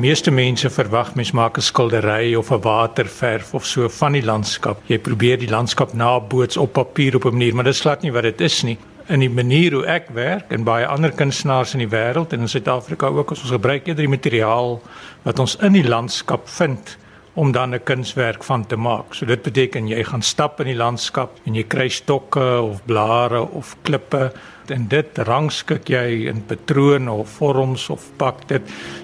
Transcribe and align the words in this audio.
meeste 0.00 0.32
mense 0.32 0.70
verwag 0.72 1.14
mens 1.14 1.32
maak 1.36 1.58
'n 1.58 1.62
skildery 1.62 2.34
of 2.34 2.50
'n 2.50 2.60
waterverf 2.60 3.54
of 3.54 3.66
so 3.66 3.88
van 3.88 4.12
die 4.12 4.24
landskap. 4.24 4.80
Jy 4.86 4.98
probeer 4.98 5.38
die 5.38 5.48
landskap 5.50 5.92
naboots 5.92 6.56
op 6.56 6.72
papier 6.72 7.16
op 7.16 7.24
'n 7.24 7.32
manier, 7.32 7.54
maar 7.54 7.64
dit 7.64 7.74
is 7.74 7.80
glad 7.80 8.02
nie 8.02 8.12
wat 8.12 8.22
dit 8.22 8.40
is 8.40 8.62
nie. 8.62 8.78
In 9.08 9.20
die 9.20 9.30
manier 9.30 9.72
hoe 9.72 9.86
ek 9.86 10.08
werk 10.12 10.52
en 10.52 10.64
baie 10.64 10.86
ander 10.86 11.12
kunstenaars 11.12 11.74
in 11.74 11.78
die 11.78 11.96
wêreld 11.96 12.32
en 12.32 12.40
in 12.40 12.48
Suid-Afrika 12.48 13.06
ook, 13.06 13.30
ons 13.30 13.50
gebruik 13.50 13.86
eerder 13.86 14.04
die 14.06 14.16
materiaal 14.16 14.80
wat 15.22 15.38
ons 15.38 15.56
in 15.56 15.72
die 15.72 15.88
landskap 15.88 16.48
vind 16.48 16.96
om 17.34 17.52
dan 17.52 17.74
'n 17.74 17.82
kunswerk 17.82 18.44
van 18.44 18.66
te 18.66 18.76
maak. 18.76 19.14
So 19.14 19.26
dit 19.26 19.42
beteken 19.42 19.88
jy 19.88 20.04
gaan 20.04 20.22
stap 20.22 20.60
in 20.60 20.66
die 20.66 20.76
landskap 20.76 21.30
en 21.44 21.54
jy 21.54 21.64
kry 21.64 21.88
stokke 21.88 22.60
of 22.62 22.84
blare 22.84 23.40
of 23.40 23.76
klippe 23.82 24.32
en 24.70 24.88
dit 24.88 25.18
rangskik 25.28 25.90
jy 25.90 26.28
in 26.30 26.42
patrone 26.46 27.10
of 27.12 27.30
vorms 27.38 27.88
of 27.90 28.06
pak 28.16 28.48
dit 28.48 28.62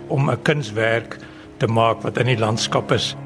om 0.09 0.31
'n 0.31 0.43
kunswerk 0.43 1.19
te 1.59 1.67
maak 1.67 2.03
wat 2.03 2.19
in 2.19 2.27
die 2.27 2.39
landskap 2.39 2.93
is. 2.93 3.17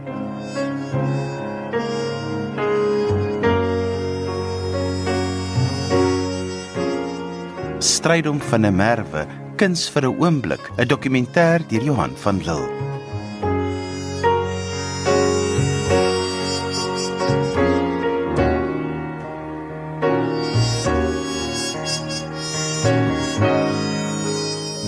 Strydom 7.78 8.40
van 8.40 8.66
'n 8.66 8.76
merwe, 8.76 9.26
kuns 9.56 9.88
vir 9.88 10.04
'n 10.04 10.16
oomblik, 10.20 10.70
'n 10.78 10.88
dokumentêr 10.88 11.60
deur 11.68 11.82
Johan 11.82 12.16
van 12.16 12.38
Lille. 12.38 12.89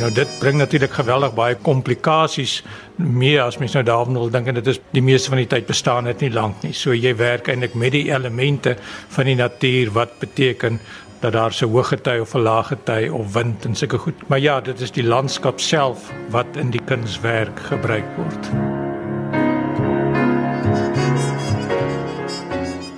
Nou 0.03 0.11
dit 0.11 0.31
bring 0.41 0.56
natuurlik 0.58 0.97
geweldig 0.98 1.34
baie 1.36 1.55
komplikasies 1.62 2.56
mee 2.98 3.36
as 3.39 3.61
mens 3.62 3.77
nou 3.77 3.84
daarvan 3.86 4.17
wil 4.19 4.33
dink 4.34 4.48
en 4.50 4.56
dit 4.58 4.70
is 4.72 4.81
die 4.91 5.03
meeste 5.05 5.31
van 5.31 5.39
die 5.39 5.47
tyd 5.47 5.69
bestaan 5.69 6.08
dit 6.11 6.25
nie 6.25 6.33
lank 6.34 6.64
nie. 6.67 6.72
So 6.75 6.91
jy 6.91 7.12
werk 7.20 7.47
eintlik 7.53 7.77
met 7.78 7.95
die 7.95 8.08
elemente 8.11 8.75
van 9.14 9.30
die 9.30 9.36
natuur 9.39 9.92
wat 9.95 10.19
beteken 10.19 10.80
dat 11.23 11.36
daar 11.36 11.55
se 11.55 11.69
hoë 11.70 11.84
gety 11.92 12.17
of 12.19 12.34
'n 12.34 12.42
lae 12.42 12.64
gety 12.64 13.08
of 13.14 13.33
wind 13.33 13.64
en 13.64 13.75
sulke 13.78 13.98
goed. 13.98 14.28
Maar 14.28 14.41
ja, 14.41 14.61
dit 14.61 14.80
is 14.80 14.91
die 14.91 15.06
landskap 15.06 15.61
self 15.61 16.11
wat 16.30 16.56
in 16.56 16.70
die 16.70 16.83
kunswerk 16.84 17.61
gebruik 17.70 18.08
word. 18.17 18.50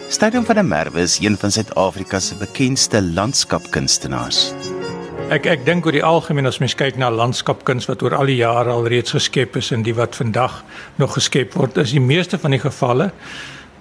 Stadium 0.08 0.44
van 0.44 0.54
der 0.54 0.64
Merwe 0.64 1.00
is 1.00 1.18
een 1.20 1.36
van 1.36 1.50
Suid-Afrika 1.50 2.20
se 2.20 2.34
bekendste 2.34 3.02
landskapkunstenaars. 3.02 4.73
Ek 5.32 5.46
ek 5.48 5.62
dink 5.64 5.86
oor 5.88 5.94
die 5.96 6.04
algemeen 6.04 6.44
as 6.44 6.58
mens 6.60 6.74
kyk 6.76 6.98
na 7.00 7.08
landskapkuns 7.08 7.86
wat 7.88 8.02
oor 8.04 8.12
al 8.18 8.28
die 8.28 8.42
jare 8.42 8.68
al 8.74 8.84
reeds 8.92 9.14
geskep 9.16 9.56
is 9.56 9.70
en 9.72 9.80
die 9.86 9.94
wat 9.96 10.18
vandag 10.20 10.58
nog 11.00 11.14
geskep 11.16 11.54
word, 11.56 11.78
is 11.80 11.94
die 11.96 12.02
meeste 12.02 12.36
van 12.38 12.52
die 12.52 12.60
gevalle 12.60 13.08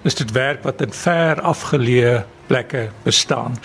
is 0.08 0.16
dit 0.16 0.32
werk 0.32 0.64
wat 0.64 0.80
in 0.84 0.92
ver 0.96 1.42
afgeleë 1.44 2.14
plekke 2.48 2.86
bestaan. 3.04 3.58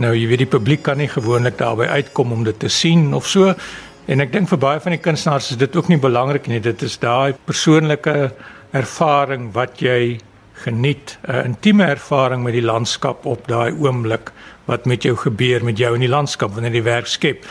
Nou 0.00 0.14
jy 0.16 0.30
weet 0.30 0.46
die 0.46 0.54
publiek 0.56 0.82
kan 0.88 0.96
nie 1.00 1.10
gewoonlik 1.12 1.58
daarby 1.60 1.90
uitkom 1.92 2.32
om 2.32 2.44
dit 2.48 2.56
te 2.60 2.72
sien 2.72 3.12
of 3.16 3.28
so 3.28 3.52
en 3.52 4.24
ek 4.24 4.32
dink 4.32 4.48
vir 4.48 4.62
baie 4.62 4.80
van 4.80 4.96
die 4.96 5.02
kunstenaars 5.04 5.52
is 5.52 5.60
dit 5.60 5.76
ook 5.76 5.92
nie 5.92 6.00
belangrik 6.00 6.48
nie. 6.48 6.62
Dit 6.64 6.84
is 6.88 6.96
daai 7.02 7.36
persoonlike 7.44 8.30
ervaring 8.72 9.50
wat 9.52 9.84
jy 9.84 10.16
geniet, 10.64 11.18
'n 11.28 11.44
intieme 11.44 11.84
ervaring 11.84 12.42
met 12.42 12.52
die 12.52 12.62
landskap 12.62 13.26
op 13.26 13.48
daai 13.48 13.72
oomblik 13.72 14.32
wat 14.64 14.84
met 14.84 15.02
jou 15.02 15.16
gebeur 15.16 15.64
met 15.64 15.78
jou 15.78 15.94
in 15.94 16.00
die 16.00 16.08
landskap 16.08 16.52
wanneer 16.54 16.74
jy 16.74 16.82
werk 16.82 17.06
skep. 17.06 17.44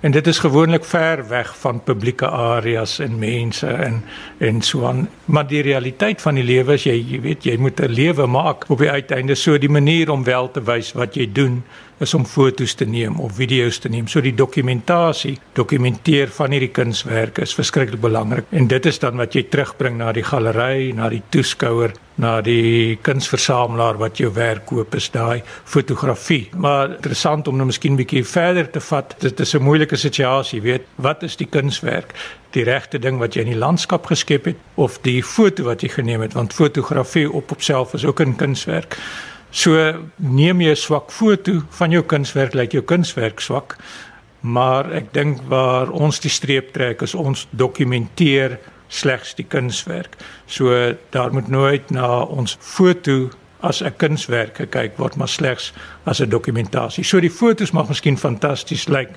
En 0.00 0.12
dit 0.12 0.26
is 0.26 0.38
gewoonlik 0.38 0.84
ver 0.84 1.28
weg 1.28 1.58
van 1.58 1.82
publieke 1.82 2.28
areas 2.28 2.98
en 2.98 3.18
mense 3.18 3.66
en 3.66 4.02
en 4.38 4.62
so 4.62 4.84
aan. 4.86 5.08
Maar 5.24 5.46
die 5.46 5.62
realiteit 5.62 6.20
van 6.22 6.34
die 6.34 6.44
lewe 6.44 6.72
is 6.72 6.84
jy 6.84 6.94
jy 7.10 7.20
weet 7.20 7.44
jy 7.44 7.56
moet 7.56 7.80
'n 7.80 7.90
lewe 7.90 8.26
maak 8.26 8.64
op 8.68 8.78
die 8.78 8.90
uiteinde 8.90 9.34
so 9.34 9.58
die 9.58 9.68
manier 9.68 10.10
om 10.10 10.24
wel 10.24 10.50
te 10.50 10.62
wys 10.62 10.92
wat 10.92 11.14
jy 11.14 11.32
doen 11.32 11.64
is 11.98 12.14
om 12.14 12.24
foto's 12.24 12.74
te 12.74 12.84
neem 12.84 13.20
of 13.20 13.36
video's 13.36 13.78
te 13.78 13.88
neem. 13.88 14.08
So 14.08 14.20
die 14.20 14.34
dokumentasie, 14.36 15.38
dokumenteer 15.56 16.28
van 16.28 16.52
hierdie 16.52 16.72
kunswerke 16.72 17.42
is 17.42 17.54
verskriklik 17.56 18.00
belangrik 18.00 18.50
en 18.50 18.68
dit 18.68 18.86
is 18.86 18.98
dan 18.98 19.16
wat 19.16 19.34
jy 19.34 19.46
terugbring 19.50 19.96
na 19.98 20.12
die 20.12 20.26
galery, 20.26 20.92
na 20.96 21.08
die 21.12 21.22
toeskouer 21.30 21.96
na 22.20 22.38
die 22.44 22.96
kunsversamelaar 23.04 23.98
wat 24.00 24.20
jou 24.20 24.30
werk 24.36 24.64
koop 24.70 24.94
is 24.96 25.08
daai 25.12 25.42
fotografie. 25.68 26.48
Maar 26.56 26.96
interessant 26.96 27.48
om 27.48 27.56
nou 27.56 27.66
miskien 27.68 27.92
'n 27.92 28.00
bietjie 28.00 28.24
verder 28.24 28.70
te 28.70 28.80
vat. 28.80 29.14
Dit 29.20 29.40
is 29.40 29.54
'n 29.54 29.62
moeilike 29.62 29.96
situasie, 29.96 30.62
weet. 30.62 30.82
Wat 30.96 31.22
is 31.22 31.36
die 31.36 31.46
kunswerk? 31.46 32.14
Die 32.50 32.64
regte 32.64 32.98
ding 32.98 33.18
wat 33.18 33.34
jy 33.34 33.40
in 33.40 33.52
die 33.52 33.58
landskap 33.58 34.06
geskep 34.06 34.44
het 34.44 34.56
of 34.74 34.98
die 35.02 35.22
foto 35.22 35.64
wat 35.64 35.82
jy 35.82 35.88
geneem 35.88 36.20
het? 36.20 36.32
Want 36.32 36.54
fotografie 36.54 37.30
op 37.32 37.50
op 37.50 37.62
self 37.62 37.94
is 37.94 38.04
ook 38.04 38.20
'n 38.20 38.36
kunswerk. 38.36 38.96
So 39.56 39.72
neem 40.20 40.60
jy 40.60 40.74
'n 40.74 40.76
swak 40.76 41.10
foto 41.10 41.62
van 41.78 41.90
jou 41.90 42.02
kunswerk, 42.02 42.54
lyk 42.54 42.72
jou 42.72 42.82
kunswerk 42.82 43.40
swak. 43.40 43.78
Maar 44.40 44.92
ek 44.92 45.12
dink 45.12 45.40
waar 45.48 45.90
ons 45.90 46.20
die 46.20 46.30
streep 46.30 46.72
trek 46.72 47.02
is 47.02 47.14
ons 47.14 47.46
dokumenteer 47.50 48.58
slegs 48.88 49.34
die 49.34 49.46
kunswerk. 49.48 50.16
So 50.46 50.94
daar 51.10 51.32
moet 51.32 51.48
nooit 51.48 51.90
na 51.90 52.20
ons 52.22 52.56
foto 52.60 53.30
as 53.60 53.82
'n 53.82 53.96
kunswerk 53.96 54.56
gekyk 54.56 54.96
word, 54.98 55.16
maar 55.16 55.28
slegs 55.28 55.72
as 56.04 56.20
'n 56.20 56.28
dokumentasie. 56.28 57.04
So 57.04 57.20
die 57.20 57.30
fotos 57.30 57.70
mag 57.72 57.88
miskien 57.88 58.18
fantasties 58.18 58.88
lyk, 58.88 59.10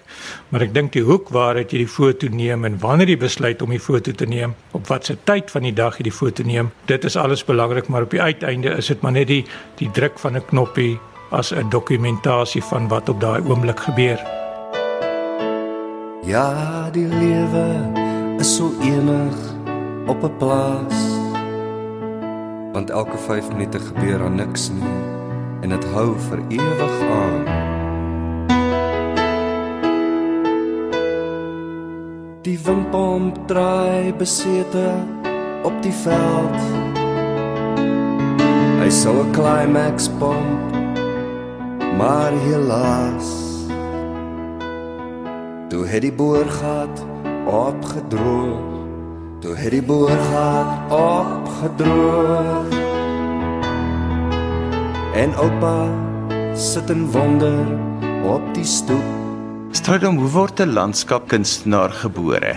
maar 0.50 0.62
ek 0.62 0.74
dink 0.74 0.92
die 0.92 1.04
hoek 1.04 1.30
waar 1.30 1.58
jy 1.58 1.64
die 1.64 1.88
foto 1.88 2.28
neem 2.28 2.66
en 2.66 2.80
wanneer 2.80 3.08
jy 3.10 3.18
besluit 3.18 3.62
om 3.62 3.70
die 3.70 3.80
foto 3.80 4.12
te 4.12 4.26
neem, 4.26 4.56
op 4.72 4.88
watter 4.88 5.18
tyd 5.24 5.52
van 5.52 5.62
die 5.62 5.74
dag 5.74 5.98
jy 5.98 6.04
die 6.04 6.12
foto 6.12 6.44
neem, 6.44 6.72
dit 6.86 7.04
is 7.06 7.16
alles 7.16 7.44
belangrik, 7.44 7.88
maar 7.88 8.02
op 8.02 8.12
die 8.12 8.22
uiteinde 8.22 8.78
is 8.78 8.88
dit 8.88 9.02
maar 9.02 9.12
net 9.12 9.28
die 9.28 9.46
die 9.78 9.92
druk 9.92 10.20
van 10.20 10.36
'n 10.36 10.46
knoppie 10.46 11.00
as 11.32 11.52
'n 11.52 11.70
dokumentasie 11.70 12.64
van 12.64 12.88
wat 12.88 13.10
op 13.10 13.20
daai 13.20 13.42
oomblik 13.42 13.80
gebeur. 13.80 14.20
Ja, 16.26 16.90
die 16.92 17.08
lewe 17.08 17.92
is 18.40 18.56
so 18.56 18.72
enig 18.82 19.36
op 20.08 20.24
'n 20.24 20.38
plaas 20.38 21.19
want 22.72 22.90
elke 22.90 23.18
5 23.18 23.50
minute 23.52 23.80
gebeur 23.80 24.18
daar 24.18 24.32
niks 24.32 24.70
nie 24.70 24.94
en 25.62 25.70
dit 25.70 25.86
hou 25.94 26.14
vir 26.30 26.40
ewig 26.50 26.96
aan. 27.12 27.44
Die 32.42 32.60
windpomp 32.64 33.38
draai 33.48 34.14
besete 34.14 34.88
op 35.64 35.76
die 35.84 35.94
veld. 36.04 36.60
Hy 38.80 38.90
sou 38.90 39.16
'n 39.24 39.32
climax 39.32 40.10
pomp 40.20 40.78
maar 41.98 42.32
helaas. 42.32 43.30
Toe 45.70 45.86
het 45.86 46.02
die 46.02 46.14
boorgat 46.14 47.06
opgedroog 47.46 48.79
Toe 49.40 49.56
het 49.56 49.72
die 49.72 49.84
boorgat 49.84 50.92
opgedroog. 50.92 52.74
En 55.16 55.36
oupa 55.36 55.88
sit 56.56 56.90
en 56.90 57.06
wonder 57.12 57.60
op 58.28 58.44
die 58.54 58.66
stoep. 58.68 59.06
Strydom, 59.72 60.18
hoe 60.18 60.30
word 60.30 60.60
'n 60.60 60.74
landskapkunstenaar 60.74 61.90
gebore? 61.90 62.56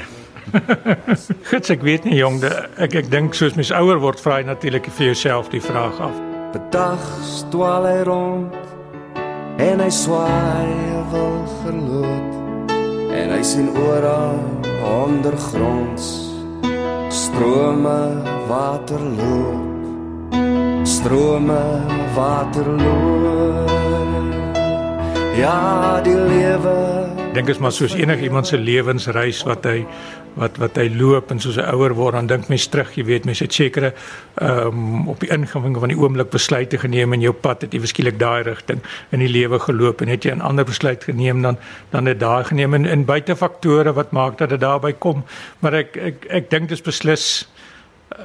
Gits, 1.50 1.70
ek 1.70 1.82
weet 1.82 2.04
nie 2.04 2.16
jong, 2.18 2.42
ek 2.76 2.94
ek 2.94 3.10
dink 3.10 3.34
soos 3.34 3.54
mens 3.54 3.70
ouer 3.70 4.02
word, 4.02 4.20
vra 4.20 4.40
jy 4.42 4.46
natuurlik 4.50 4.90
vir 4.90 5.06
jouself 5.06 5.48
die 5.54 5.62
vraag 5.62 6.00
af. 6.00 6.18
Bedag 6.52 6.98
stwaal 7.22 7.86
hy 7.86 8.02
rond 8.02 8.58
en 9.62 9.80
hy 9.80 9.90
swaai 9.90 10.66
wil 11.14 11.46
verloot 11.62 12.74
en 13.14 13.30
hy 13.30 13.42
sien 13.42 13.70
oral 13.70 14.42
ondergronds 14.82 16.31
strome 17.32 18.00
water 18.48 19.00
loop 19.18 20.34
strome 20.84 21.62
water 22.16 22.66
loop 22.82 23.70
ja 25.40 26.00
die 26.04 26.16
lewe 26.32 26.76
dink 27.32 27.48
is 27.48 27.58
maar 27.58 27.72
soos 27.72 27.94
enigiemand 27.96 28.46
se 28.46 28.58
lewensreis 28.60 29.38
wat 29.48 29.64
hy 29.64 29.78
wat 30.36 30.58
wat 30.60 30.76
hy 30.76 30.84
loop 30.92 31.30
en 31.32 31.40
soos 31.40 31.56
hy 31.60 31.64
ouer 31.72 31.94
word 31.96 32.16
dan 32.18 32.28
dink 32.28 32.50
mens 32.52 32.66
terug 32.72 32.90
jy 32.96 33.04
weet 33.08 33.24
mens 33.28 33.40
het 33.40 33.56
sekere 33.56 33.92
ehm 34.40 34.68
um, 34.68 35.08
op 35.12 35.20
die 35.24 35.30
ingewing 35.32 35.78
van 35.80 35.92
die 35.92 35.96
oomblik 35.96 36.28
besluite 36.32 36.80
geneem 36.82 37.16
en 37.16 37.24
jou 37.24 37.32
pad 37.32 37.64
het 37.64 37.72
jy 37.72 37.80
verskielik 37.80 38.18
daai 38.20 38.44
rigting 38.48 38.84
in 39.16 39.24
die 39.24 39.30
lewe 39.32 39.60
geloop 39.64 40.04
en 40.04 40.12
het 40.12 40.28
jy 40.28 40.34
'n 40.34 40.44
ander 40.44 40.68
besluit 40.68 41.04
geneem 41.08 41.42
dan 41.42 41.56
dan 41.90 42.06
het 42.06 42.20
daai 42.20 42.44
geneem 42.44 42.74
en 42.74 42.86
in 42.86 43.04
buite 43.04 43.36
faktore 43.36 43.92
wat 43.92 44.12
maak 44.12 44.38
dat 44.38 44.50
dit 44.50 44.60
daarby 44.60 44.92
kom. 44.92 45.24
Maar 45.60 45.74
ek 45.74 45.96
ek 45.96 46.26
ek 46.28 46.50
dink 46.50 46.68
dit 46.68 46.78
is 46.78 46.84
beslis 46.84 47.48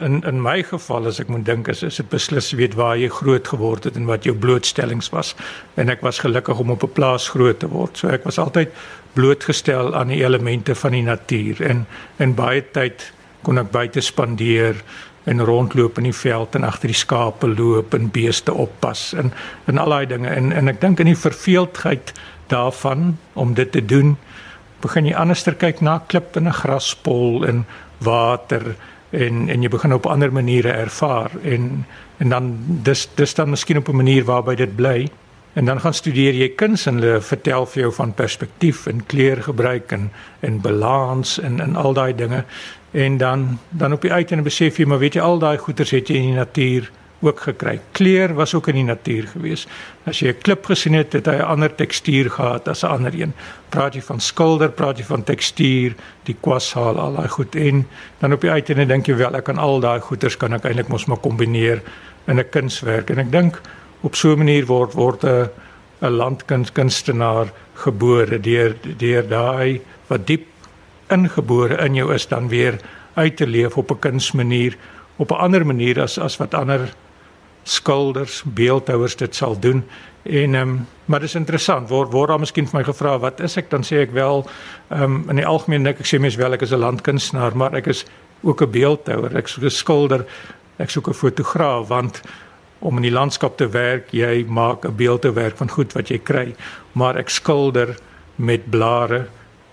in 0.01 0.23
in 0.23 0.41
my 0.41 0.63
geval 0.63 1.07
as 1.07 1.19
ek 1.19 1.27
moet 1.27 1.45
dink 1.45 1.67
is 1.67 1.83
is 1.83 1.99
dit 2.01 2.09
beslis 2.09 2.51
weet 2.59 2.75
waar 2.79 2.97
jy 2.97 3.09
groot 3.09 3.47
geword 3.47 3.83
het 3.89 3.95
en 3.95 4.05
wat 4.05 4.23
jou 4.23 4.35
blootstellings 4.35 5.09
was. 5.09 5.35
En 5.75 5.89
ek 5.89 6.01
was 6.01 6.19
gelukkig 6.19 6.59
om 6.59 6.71
op 6.71 6.83
'n 6.83 6.93
plaas 6.93 7.29
groot 7.29 7.59
te 7.59 7.67
word. 7.67 7.97
So 7.97 8.07
ek 8.07 8.23
was 8.23 8.37
altyd 8.37 8.69
blootgestel 9.13 9.95
aan 9.95 10.07
die 10.07 10.23
elemente 10.23 10.75
van 10.75 10.91
die 10.91 11.03
natuur. 11.03 11.61
En 11.61 11.85
en 12.17 12.35
baie 12.35 12.63
tyd 12.71 13.11
kon 13.41 13.57
ek 13.57 13.71
buite 13.71 14.01
spandeer 14.01 14.75
en 15.23 15.41
rondloop 15.41 15.97
in 15.97 16.03
die 16.03 16.15
veld 16.15 16.55
en 16.55 16.63
agter 16.63 16.87
die 16.87 16.95
skape 16.95 17.47
loop 17.47 17.93
en 17.93 18.11
beeste 18.11 18.53
oppas 18.53 19.13
en 19.13 19.33
en 19.65 19.77
al 19.77 19.89
daai 19.89 20.05
dinge. 20.05 20.29
En 20.29 20.51
en 20.51 20.67
ek 20.67 20.81
dink 20.81 20.99
in 20.99 21.05
die 21.05 21.23
verveeldheid 21.23 22.13
daarvan 22.47 23.17
om 23.33 23.53
dit 23.53 23.71
te 23.71 23.85
doen 23.85 24.17
begin 24.81 25.05
jy 25.05 25.15
anderster 25.17 25.55
kyk 25.55 25.81
na 25.81 25.97
klip 26.07 26.35
en 26.35 26.47
'n 26.47 26.53
graspol 26.53 27.45
en 27.45 27.65
water 27.97 28.75
en 29.09 29.49
en 29.49 29.61
jy 29.61 29.69
begin 29.69 29.93
op 29.93 30.05
ander 30.05 30.33
maniere 30.33 30.71
ervaar 30.71 31.31
en 31.43 31.85
en 32.17 32.29
dan 32.29 32.55
dis 32.83 33.09
dis 33.15 33.33
dan 33.33 33.49
miskien 33.49 33.77
op 33.77 33.87
'n 33.87 33.95
manier 33.95 34.23
waarby 34.23 34.55
dit 34.55 34.75
bly. 34.75 35.09
En 35.53 35.65
dan 35.65 35.79
gaan 35.79 35.93
studeer 35.93 36.33
jy 36.33 36.49
kuns 36.49 36.85
en 36.85 36.93
hulle 36.93 37.21
vertel 37.21 37.65
vir 37.65 37.81
jou 37.81 37.93
van 37.93 38.13
perspektief 38.13 38.85
en 38.87 39.05
kleurgebruik 39.05 39.91
en 39.91 40.11
en 40.39 40.61
balans 40.61 41.39
en 41.39 41.59
en 41.59 41.75
al 41.75 41.93
daai 41.93 42.15
dinge. 42.15 42.43
En 42.91 43.17
dan 43.17 43.59
dan 43.69 43.93
op 43.93 44.01
die 44.01 44.11
uiteinde 44.11 44.43
besef 44.43 44.77
jy 44.77 44.85
maar 44.85 44.99
weet 44.99 45.13
jy 45.13 45.21
al 45.21 45.39
daai 45.39 45.57
goeters 45.57 45.91
het 45.91 46.07
jy 46.07 46.15
in 46.15 46.21
die 46.21 46.35
natuur 46.35 46.91
ook 47.19 47.39
gekry. 47.39 47.79
Kleur 47.91 48.33
was 48.33 48.53
ook 48.53 48.67
in 48.67 48.75
die 48.75 48.83
natuur 48.83 49.27
gewees. 49.27 49.67
As 50.05 50.19
jy 50.19 50.29
'n 50.29 50.41
klip 50.41 50.65
gesien 50.65 50.93
het, 50.93 51.13
het 51.13 51.25
hy 51.25 51.35
'n 51.35 51.49
ander 51.49 51.75
tekstuur 51.75 52.29
gehad 52.29 52.67
as 52.67 52.83
'n 52.83 52.87
ander 52.87 53.13
een. 53.13 53.33
Praat 53.69 53.93
jy 53.93 54.01
van 54.01 54.19
skilder, 54.19 54.69
praat 54.69 54.97
jy 54.97 55.03
van 55.03 55.23
tekstuur, 55.23 55.95
die 56.23 56.35
kwashaal, 56.41 56.99
al 56.99 57.13
daai 57.13 57.27
goed 57.27 57.55
en 57.55 57.87
dan 58.19 58.33
op 58.33 58.41
die 58.41 58.51
uiteinde 58.51 58.85
dink 58.85 59.07
jy 59.07 59.15
wel 59.15 59.35
ek 59.35 59.43
kan 59.43 59.57
al 59.57 59.79
daai 59.79 59.99
goeters 59.99 60.37
kan 60.37 60.53
ek 60.53 60.65
eintlik 60.65 60.87
mos 60.87 61.05
maar 61.05 61.17
kombineer 61.17 61.81
in 62.27 62.39
'n 62.39 62.49
kunswerk 62.49 63.09
en 63.09 63.19
ek 63.19 63.31
dink 63.31 63.61
op 64.01 64.15
so 64.15 64.31
'n 64.31 64.37
manier 64.37 64.65
word 64.65 64.93
word 64.93 65.23
'n 65.23 65.49
'n 66.01 66.11
landkunskunstenaar 66.11 67.47
gebore 67.73 68.39
deur 68.39 68.75
deur 68.97 69.27
daai 69.27 69.81
wat 70.07 70.27
diep 70.27 70.45
ingebore 71.09 71.77
in 71.85 71.95
jou 71.95 72.13
is 72.13 72.27
dan 72.27 72.49
weer 72.49 72.79
uit 73.15 73.37
te 73.37 73.47
leef 73.47 73.77
op 73.77 73.91
'n 73.91 73.99
kunsmanier 73.99 74.77
op 75.17 75.31
'n 75.31 75.41
ander 75.41 75.65
manier 75.65 76.01
as 76.01 76.17
as 76.19 76.37
wat 76.37 76.53
ander 76.53 76.93
skilders, 77.69 78.43
beeldhouers 78.45 79.15
dit 79.15 79.35
sal 79.35 79.59
doen. 79.59 79.83
En 80.23 80.55
ehm 80.55 80.69
um, 80.69 80.87
maar 81.05 81.19
dis 81.19 81.35
interessant. 81.35 81.89
Word 81.89 82.11
word 82.11 82.29
daar 82.29 82.39
miskien 82.39 82.67
vir 82.67 82.79
my 82.79 82.83
gevra 82.83 83.13
wat 83.19 83.39
is 83.39 83.55
ek 83.57 83.69
dan 83.69 83.83
sê 83.83 84.01
ek 84.03 84.11
wel 84.11 84.43
ehm 84.89 85.03
um, 85.03 85.29
in 85.29 85.39
die 85.39 85.45
algemeen 85.45 85.81
nik 85.87 85.99
ek 85.99 86.09
sê 86.09 86.19
mens 86.19 86.35
wel 86.35 86.53
ek 86.53 86.61
is 86.61 86.73
'n 86.73 86.83
landkunstenaar, 86.83 87.55
maar 87.55 87.75
ek 87.75 87.87
is 87.87 88.05
ook 88.43 88.61
'n 88.61 88.71
beeldhouer. 88.71 89.37
Ek 89.37 89.47
soek 89.47 89.63
'n 89.63 89.69
skilder, 89.69 90.25
ek 90.77 90.89
soek 90.89 91.07
'n 91.07 91.13
fotograaf 91.13 91.87
want 91.87 92.21
om 92.79 92.95
in 92.97 93.03
die 93.03 93.11
landskap 93.11 93.57
te 93.57 93.69
werk, 93.69 94.11
jy 94.11 94.45
maak 94.47 94.85
'n 94.85 94.95
beeldhouwerk 94.95 95.57
van 95.57 95.69
goed 95.69 95.93
wat 95.93 96.09
jy 96.09 96.17
kry, 96.17 96.55
maar 96.91 97.17
ek 97.17 97.29
skilder 97.29 97.97
met 98.35 98.69
blare 98.69 99.27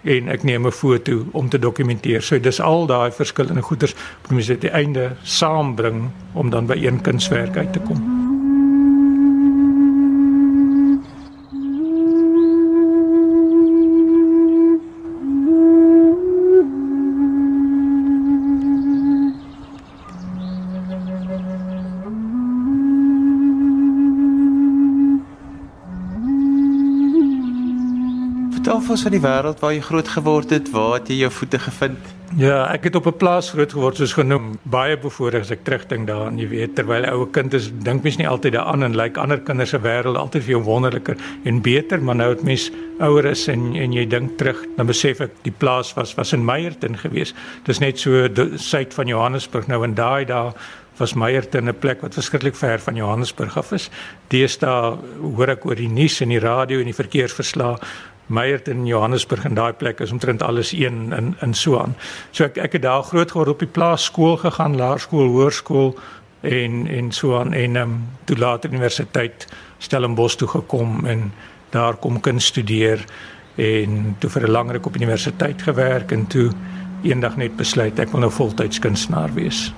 en 0.05 0.29
ek 0.29 0.43
neem 0.43 0.67
'n 0.67 0.73
foto 0.73 1.25
om 1.33 1.49
te 1.49 1.59
dokumenteer. 1.59 2.23
So 2.23 2.41
dis 2.41 2.61
al 2.61 2.87
daai 2.87 3.11
verskillende 3.12 3.62
goeders 3.62 3.95
wat 4.23 4.31
mense 4.31 4.53
aan 4.53 4.61
die 4.61 4.71
einde 4.71 5.17
saambring 5.23 6.11
om 6.33 6.51
dan 6.51 6.67
by 6.67 6.77
een 6.77 7.01
kunswerk 7.01 7.56
uit 7.56 7.73
te 7.73 7.81
kom. 7.81 8.24
Ons 28.69 29.03
van 29.03 29.13
die 29.13 29.21
wêreld 29.21 29.61
waar 29.61 29.73
jy 29.75 29.81
groot 29.85 30.09
geword 30.09 30.51
het, 30.55 30.71
waar 30.73 30.99
het 30.99 31.09
jy 31.09 31.25
jou 31.25 31.31
voete 31.31 31.59
gevind? 31.59 32.13
Ja, 32.35 32.65
ek 32.73 32.89
het 32.89 32.97
op 32.97 33.07
'n 33.07 33.17
plaas 33.17 33.51
groot 33.51 33.73
geword 33.73 33.97
soos 33.97 34.13
genoem, 34.13 34.59
baie 34.63 34.97
bevoorreg 34.97 35.43
as 35.43 35.51
ek 35.51 35.65
terugdink 35.65 36.07
daaraan, 36.07 36.39
jy 36.39 36.49
weet, 36.49 36.75
terwyl 36.75 37.03
'n 37.03 37.13
ou 37.13 37.27
kind 37.27 37.55
is, 37.55 37.71
dink 37.71 38.03
mens 38.03 38.17
nie 38.17 38.29
altyd 38.29 38.53
daaraan 38.53 38.83
en 38.83 38.97
lyk 38.97 39.03
like 39.03 39.21
ander 39.21 39.41
kinders 39.41 39.71
se 39.71 39.79
wêreld 39.79 40.17
altyd 40.17 40.43
vir 40.43 40.51
jou 40.51 40.63
wonderliker 40.63 41.17
en 41.45 41.61
beter, 41.61 42.03
maar 42.03 42.17
nou 42.17 42.31
het 42.31 42.43
mens 42.43 42.71
ouer 42.99 43.25
is 43.25 43.49
en 43.49 43.77
en 43.77 43.93
jy 43.93 44.07
dink 44.07 44.39
terug, 44.39 44.65
dan 44.77 44.87
besef 44.87 45.21
ek 45.21 45.31
die 45.43 45.55
plaas 45.59 45.95
was 45.95 46.15
was 46.15 46.33
in 46.33 46.45
Meyerton 46.45 46.97
geweest. 46.97 47.35
Dis 47.65 47.79
net 47.79 47.99
so 47.99 48.29
suid 48.57 48.95
van 48.95 49.07
Johannesburg 49.07 49.67
nou 49.67 49.85
en 49.85 49.95
daai 49.95 50.25
daar 50.25 50.55
was 50.97 51.15
Meyerton 51.15 51.69
'n 51.69 51.79
plek 51.79 52.01
wat 52.01 52.15
verskriklik 52.15 52.57
ver 52.57 52.79
van 52.79 52.95
Johannesburg 52.95 53.57
af 53.57 53.73
is. 53.73 53.91
Deesdae 54.29 54.97
hoor 55.37 55.49
ek 55.49 55.65
oor 55.67 55.75
die 55.75 55.89
nuus 55.89 56.21
en 56.21 56.29
die 56.29 56.39
radio 56.39 56.79
en 56.79 56.85
die 56.85 56.95
verkeersverslae 56.95 57.79
Meyerton 58.26 58.76
in 58.76 58.87
Johannesburg 58.87 59.44
en 59.44 59.55
daai 59.55 59.73
plek 59.73 60.00
is 60.00 60.12
omtrent 60.12 60.43
alles 60.43 60.73
een 60.73 61.12
in 61.12 61.37
in 61.41 61.55
so 61.55 61.79
aan. 61.79 61.97
So 62.31 62.44
ek 62.44 62.56
ek 62.56 62.73
het 62.73 62.82
daar 62.82 63.03
groot 63.03 63.31
geword 63.31 63.49
op 63.49 63.59
die 63.59 63.69
plaas 63.69 64.05
skool 64.05 64.37
gegaan, 64.37 64.76
laerskool, 64.76 65.29
hoërskool 65.29 65.99
en 66.41 66.87
en 66.87 67.12
so 67.12 67.38
aan 67.38 67.53
en 67.53 67.76
ehm 67.76 67.91
um, 67.91 68.09
toe 68.25 68.37
later 68.37 68.71
universiteit 68.71 69.47
Stellenbosch 69.79 70.37
toe 70.37 70.49
gekom 70.49 71.06
en 71.06 71.32
daar 71.71 71.94
kom 71.94 72.21
kuns 72.21 72.47
studeer 72.47 73.05
en 73.56 74.17
toe 74.19 74.31
vir 74.31 74.43
'n 74.49 74.50
langer 74.50 74.73
ruk 74.73 74.87
op 74.87 74.97
universiteit 74.97 75.62
gewerk 75.62 76.12
en 76.12 76.27
toe 76.27 76.50
eendag 77.03 77.37
net 77.37 77.56
besluit 77.56 77.99
ek 77.99 78.11
wil 78.11 78.20
nou 78.20 78.32
voltyds 78.32 78.79
kunstenaar 78.79 79.35
wees. 79.35 79.73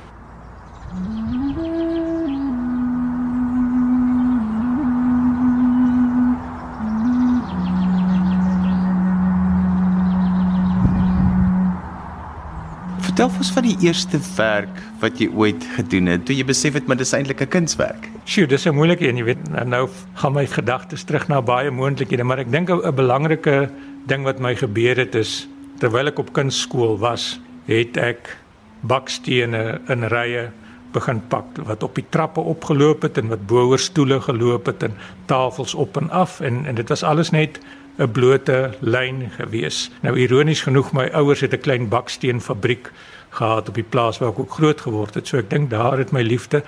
Vertel 13.27 13.43
ons 13.43 13.57
van 13.57 13.65
die 13.67 13.89
eerste 13.89 14.19
werk 14.37 14.77
wat 15.01 15.17
jy 15.19 15.27
ooit 15.35 15.65
gedoen 15.75 16.13
het, 16.13 16.21
toe 16.29 16.35
jy 16.37 16.45
besef 16.47 16.77
het 16.79 16.87
maar 16.87 16.99
dis 17.01 17.11
eintlik 17.17 17.41
'n 17.43 17.51
kunswerk. 17.51 18.07
Sjoe, 18.25 18.47
dis 18.47 18.67
'n 18.67 18.75
moeilike 18.75 19.03
een, 19.09 19.17
jy 19.17 19.25
weet. 19.25 19.67
Nou 19.67 19.89
gaan 20.15 20.33
my 20.33 20.47
gedagtes 20.47 21.03
terug 21.05 21.27
na 21.27 21.43
baie 21.43 21.71
moontlikhede, 21.71 22.23
maar 22.23 22.39
ek 22.39 22.53
dink 22.53 22.71
'n 22.71 22.95
belangrike 22.95 23.71
ding 24.07 24.23
wat 24.23 24.39
my 24.39 24.55
gebeur 24.55 24.97
het 24.97 25.15
is 25.15 25.49
terwyl 25.81 26.07
ek 26.07 26.19
op 26.19 26.33
kunstskool 26.33 26.99
was, 26.99 27.41
het 27.67 27.97
ek 27.97 28.39
bakstene 28.83 29.81
in 29.89 30.05
rye 30.05 30.51
begin 30.93 31.21
pak 31.29 31.45
wat 31.67 31.83
op 31.83 31.95
die 31.95 32.07
trappe 32.09 32.41
opgeloop 32.41 33.03
het 33.03 33.19
en 33.19 33.29
wat 33.29 33.47
bo 33.47 33.67
oor 33.67 33.79
stoele 33.79 34.21
geloop 34.21 34.67
het 34.67 34.83
en 34.83 34.95
tafels 35.27 35.75
op 35.75 35.97
en 35.97 36.11
af 36.11 36.41
en 36.41 36.67
en 36.67 36.75
dit 36.75 36.89
was 36.89 37.03
alles 37.03 37.31
net 37.31 37.59
'n 37.99 38.13
blote 38.13 38.71
lyn 38.81 39.31
gewees. 39.37 39.91
Nou 40.03 40.17
ironies 40.19 40.63
genoeg 40.63 40.93
my 40.93 41.09
ouers 41.13 41.41
het 41.41 41.53
'n 41.53 41.61
klein 41.61 41.89
baksteenfabriek 41.89 42.93
gehad 43.31 43.69
op 43.69 43.75
die 43.75 43.89
plaas 43.89 44.19
waar 44.19 44.31
ek 44.31 44.39
ook 44.39 44.51
groot 44.51 44.81
geword 44.81 45.15
het. 45.15 45.29
So 45.29 45.39
ek 45.39 45.51
dink 45.51 45.71
daar 45.71 45.99
het 45.99 46.13
my 46.13 46.23
liefde 46.23 46.63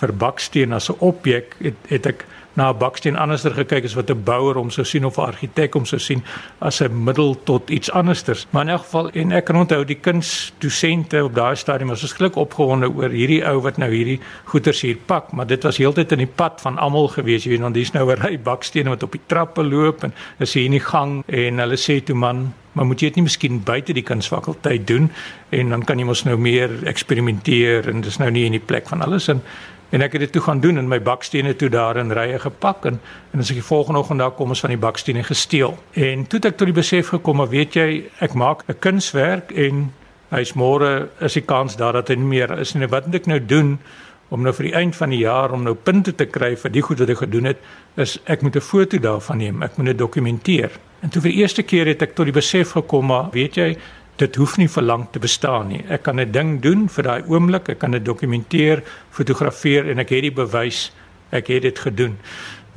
vir 0.00 0.12
baksteen 0.16 0.72
as 0.72 0.90
'n 0.90 0.96
objek 0.98 1.56
het, 1.58 1.74
het 1.88 2.06
ek 2.06 2.24
na 2.60 2.70
'n 2.72 2.78
baksteen 2.78 3.16
anderster 3.16 3.52
gekyk 3.56 3.84
as 3.84 3.94
wat 3.94 4.10
'n 4.10 4.24
bouer 4.24 4.54
hom 4.60 4.70
sou 4.70 4.84
sien 4.84 5.04
of 5.04 5.16
'n 5.18 5.28
argitek 5.32 5.74
hom 5.74 5.86
sou 5.86 5.98
sien 5.98 6.22
as 6.58 6.80
'n 6.80 7.04
middel 7.04 7.36
tot 7.44 7.70
iets 7.70 7.90
andersters. 7.90 8.46
Maar 8.50 8.62
in 8.62 8.68
elk 8.68 8.82
geval 8.82 9.10
en 9.10 9.32
ek 9.32 9.44
kan 9.44 9.56
onthou 9.56 9.84
die 9.84 10.00
kunsdosente 10.06 11.24
op 11.24 11.34
daai 11.34 11.56
stadium 11.56 11.88
was 11.88 12.00
verskriklik 12.00 12.36
opgewonde 12.36 12.88
oor 12.88 13.08
hierdie 13.08 13.42
ou 13.50 13.60
wat 13.60 13.76
nou 13.76 13.90
hierdie 13.90 14.20
goeters 14.44 14.80
hier 14.80 14.96
pak, 15.06 15.32
maar 15.32 15.46
dit 15.46 15.62
was 15.62 15.76
heeltyd 15.76 16.12
in 16.12 16.18
die 16.18 16.34
pad 16.34 16.60
van 16.60 16.78
almal 16.78 17.08
gewees. 17.08 17.44
Jy 17.44 17.50
weet 17.50 17.60
dan 17.60 17.72
dis 17.72 17.92
nou 17.92 18.12
'n 18.12 18.20
ry 18.20 18.38
bakstene 18.38 18.88
wat 18.88 19.02
op 19.02 19.12
die 19.12 19.26
trappe 19.26 19.62
loop 19.62 20.04
en 20.04 20.12
is 20.38 20.54
hier 20.54 20.64
in 20.64 20.72
die 20.72 20.86
gang 20.92 21.22
en 21.26 21.58
hulle 21.58 21.76
sê 21.76 22.04
toe 22.04 22.16
man 22.16 22.52
Maar 22.72 22.86
moet 22.86 23.00
jy 23.00 23.08
dit 23.08 23.16
nie 23.18 23.26
miskien 23.26 23.62
buite 23.66 23.92
die 23.92 24.02
kunsfakulteit 24.06 24.86
doen 24.86 25.10
en 25.50 25.68
dan 25.68 25.82
kan 25.84 25.98
jy 25.98 26.04
mos 26.06 26.22
nou 26.24 26.36
meer 26.38 26.70
eksperimenteer 26.86 27.88
en 27.88 28.00
dis 28.00 28.18
nou 28.18 28.30
nie 28.30 28.44
in 28.46 28.52
die 28.52 28.62
plek 28.62 28.88
van 28.88 29.02
alles 29.02 29.28
en 29.28 29.42
En 29.90 30.02
ek 30.02 30.12
het 30.12 30.20
dit 30.20 30.32
toe 30.32 30.42
gaan 30.42 30.60
doen 30.60 30.78
en 30.78 30.88
my 30.88 31.00
bakstene 31.02 31.56
toe 31.58 31.68
daar 31.68 31.96
in 31.96 32.12
rye 32.14 32.38
gepak 32.38 32.84
en 32.86 33.00
en 33.32 33.42
as 33.42 33.50
ek 33.50 33.58
die 33.58 33.66
volgende 33.66 33.98
oggend 33.98 34.22
daar 34.22 34.34
kom 34.34 34.48
ons 34.48 34.60
van 34.60 34.70
die 34.70 34.78
bakstene 34.78 35.22
gesteel. 35.26 35.78
En 35.92 36.26
toe 36.26 36.38
het 36.38 36.52
ek 36.52 36.56
tot 36.56 36.70
die 36.70 36.76
besef 36.76 37.10
gekom, 37.14 37.36
maar 37.36 37.50
weet 37.50 37.74
jy, 37.74 38.04
ek 38.20 38.34
maak 38.34 38.62
'n 38.68 38.78
kunswerk 38.78 39.50
en 39.50 39.92
hy's 40.30 40.54
môre 40.54 41.08
is 41.20 41.34
die 41.34 41.46
kans 41.46 41.76
daar 41.76 41.92
dat 41.92 42.08
hy 42.08 42.14
nie 42.14 42.38
meer 42.38 42.58
is 42.58 42.74
nie. 42.74 42.86
Wat 42.86 43.06
moet 43.06 43.14
ek 43.14 43.26
nou 43.26 43.40
doen 43.46 43.78
om 44.30 44.42
nou 44.42 44.52
vir 44.54 44.68
die 44.68 44.74
eind 44.78 44.96
van 44.96 45.10
die 45.10 45.24
jaar 45.24 45.50
om 45.50 45.64
nou 45.66 45.74
punte 45.74 46.14
te 46.14 46.26
kry 46.26 46.56
vir 46.56 46.70
die 46.70 46.82
goed 46.82 46.98
wat 47.02 47.10
ek 47.10 47.24
gedoen 47.24 47.50
het, 47.50 47.58
is 47.96 48.18
ek 48.26 48.42
moet 48.42 48.56
'n 48.56 48.60
foto 48.60 48.98
daarvan 48.98 49.38
neem. 49.38 49.62
Ek 49.62 49.76
moet 49.76 49.86
dit 49.86 49.98
dokumenteer. 49.98 50.70
En 51.02 51.08
toe 51.08 51.22
vir 51.22 51.30
die 51.30 51.40
eerste 51.40 51.62
keer 51.62 51.86
het 51.86 52.02
ek 52.02 52.14
tot 52.14 52.26
die 52.26 52.32
besef 52.32 52.70
gekom, 52.76 53.06
maar 53.06 53.30
weet 53.32 53.54
jy, 53.56 53.76
dit 54.20 54.36
hoef 54.36 54.56
nie 54.60 54.68
vir 54.68 54.84
lank 54.84 55.12
te 55.12 55.18
bestaan 55.18 55.68
nie. 55.72 55.84
Ek 55.88 56.02
kan 56.02 56.20
'n 56.20 56.32
ding 56.32 56.60
doen 56.62 56.88
vir 56.88 57.04
daai 57.04 57.22
oomblik, 57.26 57.68
ek 57.68 57.78
kan 57.78 57.90
dit 57.90 58.04
dokumenteer, 58.04 58.82
fotografeer 59.10 59.90
en 59.90 59.98
ek 59.98 60.10
het 60.10 60.22
die 60.22 60.30
bewys 60.30 60.90
ek 61.32 61.48
het 61.48 61.62
dit 61.62 61.78
gedoen. 61.78 62.18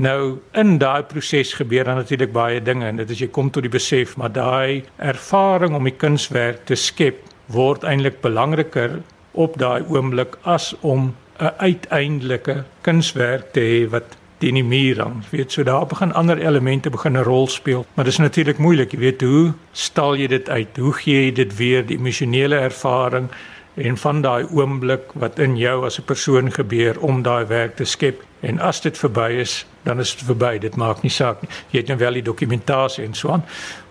Nou 0.01 0.39
in 0.57 0.77
daai 0.81 1.03
proses 1.03 1.53
gebeur 1.53 1.85
dan 1.85 1.95
natuurlik 2.01 2.31
baie 2.33 2.61
dinge 2.61 2.85
en 2.85 2.97
dit 2.97 3.09
is 3.09 3.19
jy 3.19 3.27
kom 3.27 3.51
tot 3.53 3.65
die 3.65 3.73
besef 3.73 4.15
maar 4.17 4.31
daai 4.33 4.83
ervaring 4.97 5.75
om 5.75 5.83
die 5.83 5.97
kunswerk 5.97 6.65
te 6.65 6.75
skep 6.75 7.21
word 7.53 7.83
eintlik 7.83 8.21
belangriker 8.21 9.01
op 9.33 9.57
daai 9.61 9.83
oomblik 9.89 10.37
as 10.43 10.73
om 10.81 11.13
'n 11.39 11.53
uiteindelike 11.57 12.63
kunswerk 12.81 13.53
te 13.53 13.59
hê 13.59 13.89
wat 13.89 14.17
teen 14.43 14.59
die 14.59 14.65
muur 14.67 14.99
hang. 14.99 15.21
Jy 15.29 15.37
weet, 15.37 15.55
so 15.55 15.63
daar 15.63 15.87
begin 15.87 16.13
ander 16.19 16.41
elemente 16.41 16.91
begin 16.91 17.17
'n 17.17 17.23
rol 17.23 17.47
speel, 17.47 17.85
maar 17.93 18.05
dit 18.05 18.13
is 18.13 18.19
natuurlik 18.19 18.57
moeilik, 18.57 18.91
jy 18.91 18.99
weet, 18.99 19.21
hoe 19.21 19.53
stal 19.71 20.15
jy 20.15 20.27
dit 20.27 20.49
uit? 20.49 20.77
Hoe 20.77 20.93
gee 20.93 21.25
jy 21.25 21.31
dit 21.31 21.55
weer 21.57 21.85
die 21.85 21.97
emosionele 21.97 22.55
ervaring 22.55 23.29
en 23.75 23.97
van 23.97 24.21
daai 24.21 24.45
oomblik 24.51 25.13
wat 25.13 25.39
in 25.39 25.57
jou 25.57 25.85
as 25.85 25.99
'n 25.99 26.05
persoon 26.05 26.51
gebeur 26.51 26.99
om 26.99 27.21
daai 27.23 27.45
werk 27.45 27.75
te 27.75 27.85
skep 27.85 28.21
en 28.43 28.59
as 28.59 28.81
dit 28.83 28.97
verby 28.97 29.29
is 29.39 29.63
dan 29.83 29.99
is 29.99 30.15
dit 30.15 30.25
verby. 30.25 30.57
Dit 30.59 30.75
maak 30.79 31.01
nie 31.03 31.11
saak 31.11 31.41
nie. 31.43 31.49
Jy 31.73 31.81
het 31.81 31.91
nou 31.91 31.97
wel 31.99 32.19
die 32.19 32.25
dokumentasie 32.25 33.03
en 33.05 33.15
so 33.17 33.33
aan. 33.35 33.43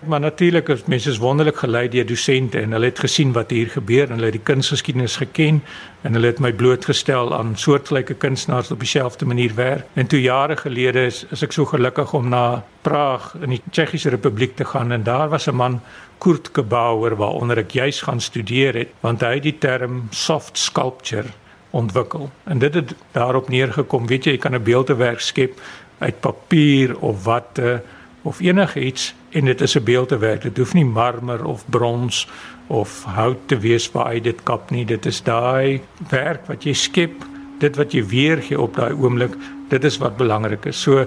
Maar 0.09 0.19
natuurlik 0.19 0.69
is 0.73 0.85
mense 0.89 1.09
is 1.09 1.21
wonderlik 1.21 1.61
gelei 1.61 1.85
deur 1.89 2.05
dosente 2.05 2.59
en 2.59 2.73
hulle 2.75 2.89
het 2.89 2.99
gesien 2.99 3.33
wat 3.37 3.53
hier 3.53 3.69
gebeur 3.69 4.09
en 4.09 4.17
hulle 4.17 4.31
het 4.31 4.39
die 4.39 4.47
kunsgeskiedenis 4.49 5.19
geken 5.21 5.61
en 6.03 6.17
hulle 6.17 6.33
het 6.33 6.41
my 6.43 6.51
blootgestel 6.53 7.33
aan 7.37 7.55
soortgelyke 7.57 8.13
kunstenaars 8.13 8.71
op 8.71 8.81
dieselfde 8.81 9.25
manier 9.25 9.53
werk. 9.55 9.85
En 9.93 10.07
toe 10.07 10.21
jare 10.21 10.57
gelede 10.57 11.05
is, 11.05 11.23
is 11.31 11.45
ek 11.45 11.53
so 11.55 11.69
gelukkig 11.69 12.13
om 12.13 12.29
na 12.33 12.63
Praag 12.83 13.29
in 13.39 13.53
die 13.53 13.61
Tsjechiese 13.69 14.11
Republiek 14.11 14.57
te 14.59 14.65
gaan 14.65 14.91
en 14.91 15.03
daar 15.03 15.29
was 15.29 15.47
'n 15.47 15.55
man 15.55 15.81
Kurt 16.17 16.49
Gebauer 16.51 17.15
waaronder 17.15 17.57
ek 17.57 17.71
juis 17.71 18.01
gaan 18.01 18.21
studeer 18.21 18.73
het 18.73 18.89
want 18.99 19.21
hy 19.21 19.33
het 19.33 19.43
die 19.43 19.57
term 19.57 20.07
soft 20.11 20.57
sculpture 20.57 21.29
ontwikkel. 21.73 22.29
En 22.43 22.59
dit 22.59 22.73
het 22.73 22.95
daarop 23.11 23.49
neergekom, 23.49 24.07
weet 24.07 24.27
jy, 24.27 24.31
jy 24.31 24.37
kan 24.37 24.55
'n 24.55 24.63
beeldewerk 24.63 25.19
skep 25.19 25.59
uit 25.97 26.19
papier 26.19 26.99
of 26.99 27.23
watte 27.23 27.81
of 28.21 28.39
enigiets 28.39 29.13
en 29.29 29.45
dit 29.45 29.61
is 29.61 29.75
'n 29.75 29.83
beeldewerk. 29.83 30.41
Dit 30.41 30.57
hoef 30.57 30.73
nie 30.73 30.85
marmer 30.85 31.45
of 31.45 31.63
brons 31.69 32.27
of 32.67 33.03
hout 33.03 33.39
te 33.45 33.57
wees 33.57 33.91
waar 33.91 34.13
jy 34.13 34.21
dit 34.21 34.43
kap 34.43 34.69
nie. 34.71 34.85
Dit 34.85 35.05
is 35.05 35.23
daai 35.23 35.81
werk 36.09 36.47
wat 36.47 36.63
jy 36.63 36.73
skep, 36.73 37.25
dit 37.59 37.75
wat 37.75 37.91
jy 37.91 38.05
weergee 38.05 38.61
op 38.61 38.75
daai 38.75 38.93
oomblik, 38.93 39.35
dit 39.69 39.83
is 39.83 39.97
wat 39.97 40.17
belangrik 40.17 40.65
is. 40.65 40.81
So 40.81 41.05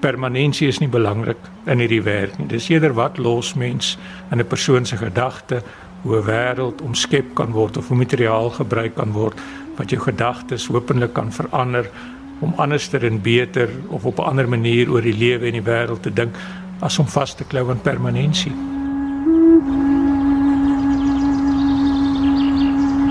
permanensie 0.00 0.68
is 0.68 0.78
nie 0.78 0.88
belangrik 0.88 1.36
in 1.66 1.78
hierdie 1.78 2.02
werk 2.02 2.38
nie. 2.38 2.46
Dis 2.46 2.68
eerder 2.68 2.94
wat 2.94 3.18
los 3.18 3.54
mens 3.54 3.98
in 4.30 4.40
'n 4.40 4.46
persoon 4.46 4.86
se 4.86 4.96
gedagte 4.96 5.62
hoe 6.02 6.16
'n 6.16 6.24
wêreld 6.24 6.82
omskep 6.82 7.34
kan 7.34 7.52
word 7.52 7.76
of 7.76 7.88
hoe 7.88 7.96
materiaal 7.96 8.50
gebruik 8.50 8.94
kan 8.94 9.12
word 9.12 9.40
wat 9.76 9.90
jou 9.90 10.00
gedagtes 10.02 10.66
hopelik 10.66 11.12
kan 11.12 11.32
verander 11.32 11.90
om 12.40 12.52
anderster 12.56 13.04
en 13.04 13.20
beter 13.22 13.68
of 13.88 14.04
op 14.04 14.18
'n 14.18 14.28
ander 14.28 14.48
manier 14.48 14.90
oor 14.90 15.02
die 15.02 15.16
lewe 15.16 15.46
en 15.46 15.52
die 15.52 15.62
wêreld 15.70 16.02
te 16.02 16.12
dink 16.12 16.34
as 16.80 16.98
om 16.98 17.06
vas 17.08 17.34
te 17.34 17.44
klou 17.44 17.70
aan 17.70 17.80
permanensie. 17.80 18.52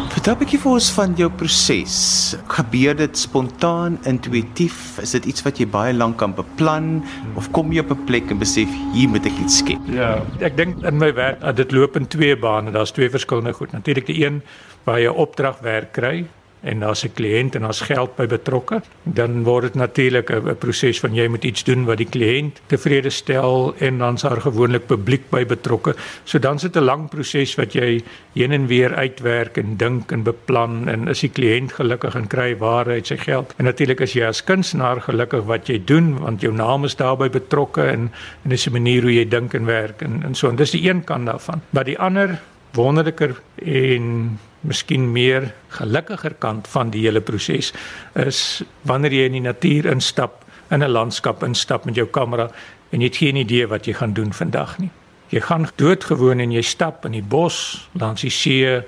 Vertel 0.09 0.33
'n 0.33 0.39
bietjie 0.39 0.59
vir 0.59 0.71
ons 0.71 0.91
van 0.91 1.13
jou 1.15 1.29
proses. 1.29 2.35
Gebeur 2.47 2.95
dit 2.95 3.17
spontaan, 3.17 3.97
intuïtief? 4.03 4.97
Is 5.01 5.11
dit 5.11 5.25
iets 5.25 5.41
wat 5.41 5.57
jy 5.57 5.67
baie 5.67 5.93
lank 5.93 6.17
kan 6.17 6.33
beplan 6.33 7.03
of 7.35 7.51
kom 7.51 7.71
jy 7.71 7.79
op 7.79 7.91
'n 7.91 8.05
plek 8.05 8.31
en 8.31 8.37
besef 8.37 8.69
hier 8.93 9.09
moet 9.09 9.25
ek 9.25 9.37
iets 9.43 9.57
skep? 9.57 9.81
Ja, 9.85 10.23
ek 10.39 10.57
dink 10.57 10.83
in 10.83 10.97
my 10.97 11.13
werk 11.13 11.55
dit 11.55 11.71
loop 11.71 11.95
in 11.95 12.07
twee 12.07 12.35
bane. 12.35 12.71
Daar's 12.71 12.91
twee 12.91 13.09
verskillende 13.09 13.53
goed. 13.53 13.71
Natuurlik 13.71 14.05
die 14.05 14.25
een 14.25 14.41
waar 14.83 14.99
jy 14.99 15.07
opdragwerk 15.07 15.91
kry 15.91 16.25
en 16.65 16.79
daar's 16.79 17.05
'n 17.05 17.13
kliënt 17.13 17.55
en 17.55 17.61
daar's 17.61 17.81
geld 17.81 18.15
by 18.15 18.25
betrokke, 18.27 18.81
dan 19.03 19.43
word 19.43 19.63
dit 19.63 19.75
natuurlik 19.75 20.29
'n 20.31 20.55
proses 20.57 20.99
van 20.99 21.13
jy 21.13 21.27
moet 21.27 21.43
iets 21.43 21.63
doen 21.63 21.85
wat 21.85 21.97
die 21.97 22.09
kliënt 22.09 22.61
tevrede 22.67 23.09
stel 23.09 23.75
en 23.79 23.97
dan's 23.97 24.21
daar 24.21 24.41
gewoonlik 24.41 24.87
publiek 24.87 25.29
by 25.29 25.45
betrokke. 25.45 25.95
So 26.23 26.39
dan 26.39 26.59
sit 26.59 26.75
'n 26.75 26.83
lang 26.83 27.09
proses 27.09 27.55
wat 27.55 27.73
jy 27.73 28.03
heen 28.33 28.51
en 28.51 28.67
weer 28.67 28.95
uitwerk 28.95 29.57
en 29.57 29.77
dink 29.77 30.11
en 30.11 30.23
beplan 30.23 30.89
en 30.89 31.07
is 31.07 31.19
die 31.19 31.29
kliënt 31.29 31.71
gelukkig 31.71 32.15
en 32.15 32.27
kry 32.27 32.57
waarheid 32.57 33.07
sy 33.07 33.17
geld. 33.17 33.53
En 33.57 33.65
natuurlik 33.65 34.01
as 34.01 34.13
jy 34.13 34.25
as 34.25 34.43
kunstenaar 34.43 35.01
gelukkig 35.01 35.43
wat 35.45 35.67
jy 35.67 35.81
doen 35.85 36.19
want 36.19 36.41
jou 36.41 36.53
naam 36.53 36.83
is 36.83 36.95
daarbey 36.95 37.29
betrokke 37.29 37.81
en 37.81 38.11
en 38.43 38.49
dis 38.49 38.67
'n 38.67 38.71
manier 38.71 39.01
hoe 39.01 39.13
jy 39.13 39.27
dink 39.27 39.53
en 39.53 39.65
werk 39.65 40.01
en 40.01 40.23
en 40.23 40.35
so 40.35 40.49
en 40.49 40.55
dis 40.55 40.71
die 40.71 40.89
een 40.89 41.03
kant 41.03 41.25
daarvan. 41.25 41.61
Maar 41.69 41.83
die 41.83 41.99
ander 41.99 42.39
wonderliker 42.71 43.41
en 43.55 44.39
miskien 44.67 45.11
meer 45.11 45.53
gelukkiger 45.77 46.33
kant 46.39 46.67
van 46.67 46.89
die 46.89 47.05
hele 47.05 47.21
proses 47.21 47.73
is 48.13 48.63
wanneer 48.81 49.13
jy 49.13 49.25
in 49.29 49.37
die 49.39 49.45
natuur 49.45 49.85
instap, 49.91 50.43
in 50.71 50.83
'n 50.83 50.91
landskap 50.91 51.43
instap 51.43 51.85
met 51.85 51.95
jou 51.95 52.07
kamera 52.07 52.49
en 52.91 53.01
jy 53.01 53.07
het 53.07 53.17
geen 53.17 53.35
idee 53.35 53.67
wat 53.67 53.85
jy 53.85 53.93
gaan 53.93 54.13
doen 54.13 54.33
vandag 54.33 54.77
nie. 54.79 54.89
Jy 55.29 55.39
gaan 55.39 55.67
doodgewoon 55.75 56.39
en 56.39 56.51
jy 56.51 56.61
stap 56.61 57.05
in 57.05 57.11
die 57.11 57.23
bos, 57.23 57.89
langs 57.93 58.21
die 58.21 58.29
see, 58.29 58.81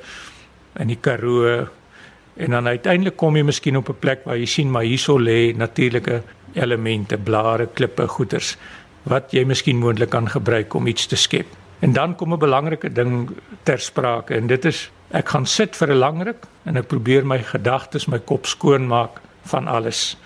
in 0.80 0.88
die 0.88 1.00
Karoo 1.02 1.68
en 2.38 2.52
dan 2.54 2.68
uiteindelik 2.68 3.18
kom 3.18 3.36
jy 3.36 3.44
miskien 3.44 3.78
op 3.78 3.90
'n 3.90 4.00
plek 4.00 4.26
waar 4.26 4.38
jy 4.38 4.46
sien 4.46 4.72
maar 4.72 4.84
hierso 4.84 5.18
lê 5.18 5.56
natuurlike 5.56 6.22
elemente, 6.54 7.18
blare, 7.18 7.68
klippe, 7.74 8.08
goeters 8.08 8.58
wat 9.04 9.32
jy 9.32 9.44
miskien 9.46 9.78
moontlik 9.78 10.10
kan 10.10 10.30
gebruik 10.30 10.74
om 10.74 10.88
iets 10.88 11.06
te 11.08 11.16
skep. 11.16 11.48
En 11.80 11.94
dan 11.94 12.16
kom 12.16 12.34
'n 12.34 12.40
belangrike 12.40 12.94
ding 12.94 13.30
ter 13.64 13.80
sprake 13.80 14.36
en 14.36 14.48
dit 14.48 14.66
is 14.66 14.92
ek 15.16 15.30
gaan 15.30 15.46
sit 15.46 15.76
vir 15.76 15.92
'n 15.92 16.00
lang 16.00 16.24
ruk 16.24 16.48
en 16.66 16.78
ek 16.78 16.88
probeer 16.88 17.26
my 17.26 17.40
gedagtes, 17.40 18.08
my 18.08 18.20
kop 18.20 18.46
skoon 18.46 18.88
maak 18.88 19.22
van 19.44 19.68
alles. 19.68 20.18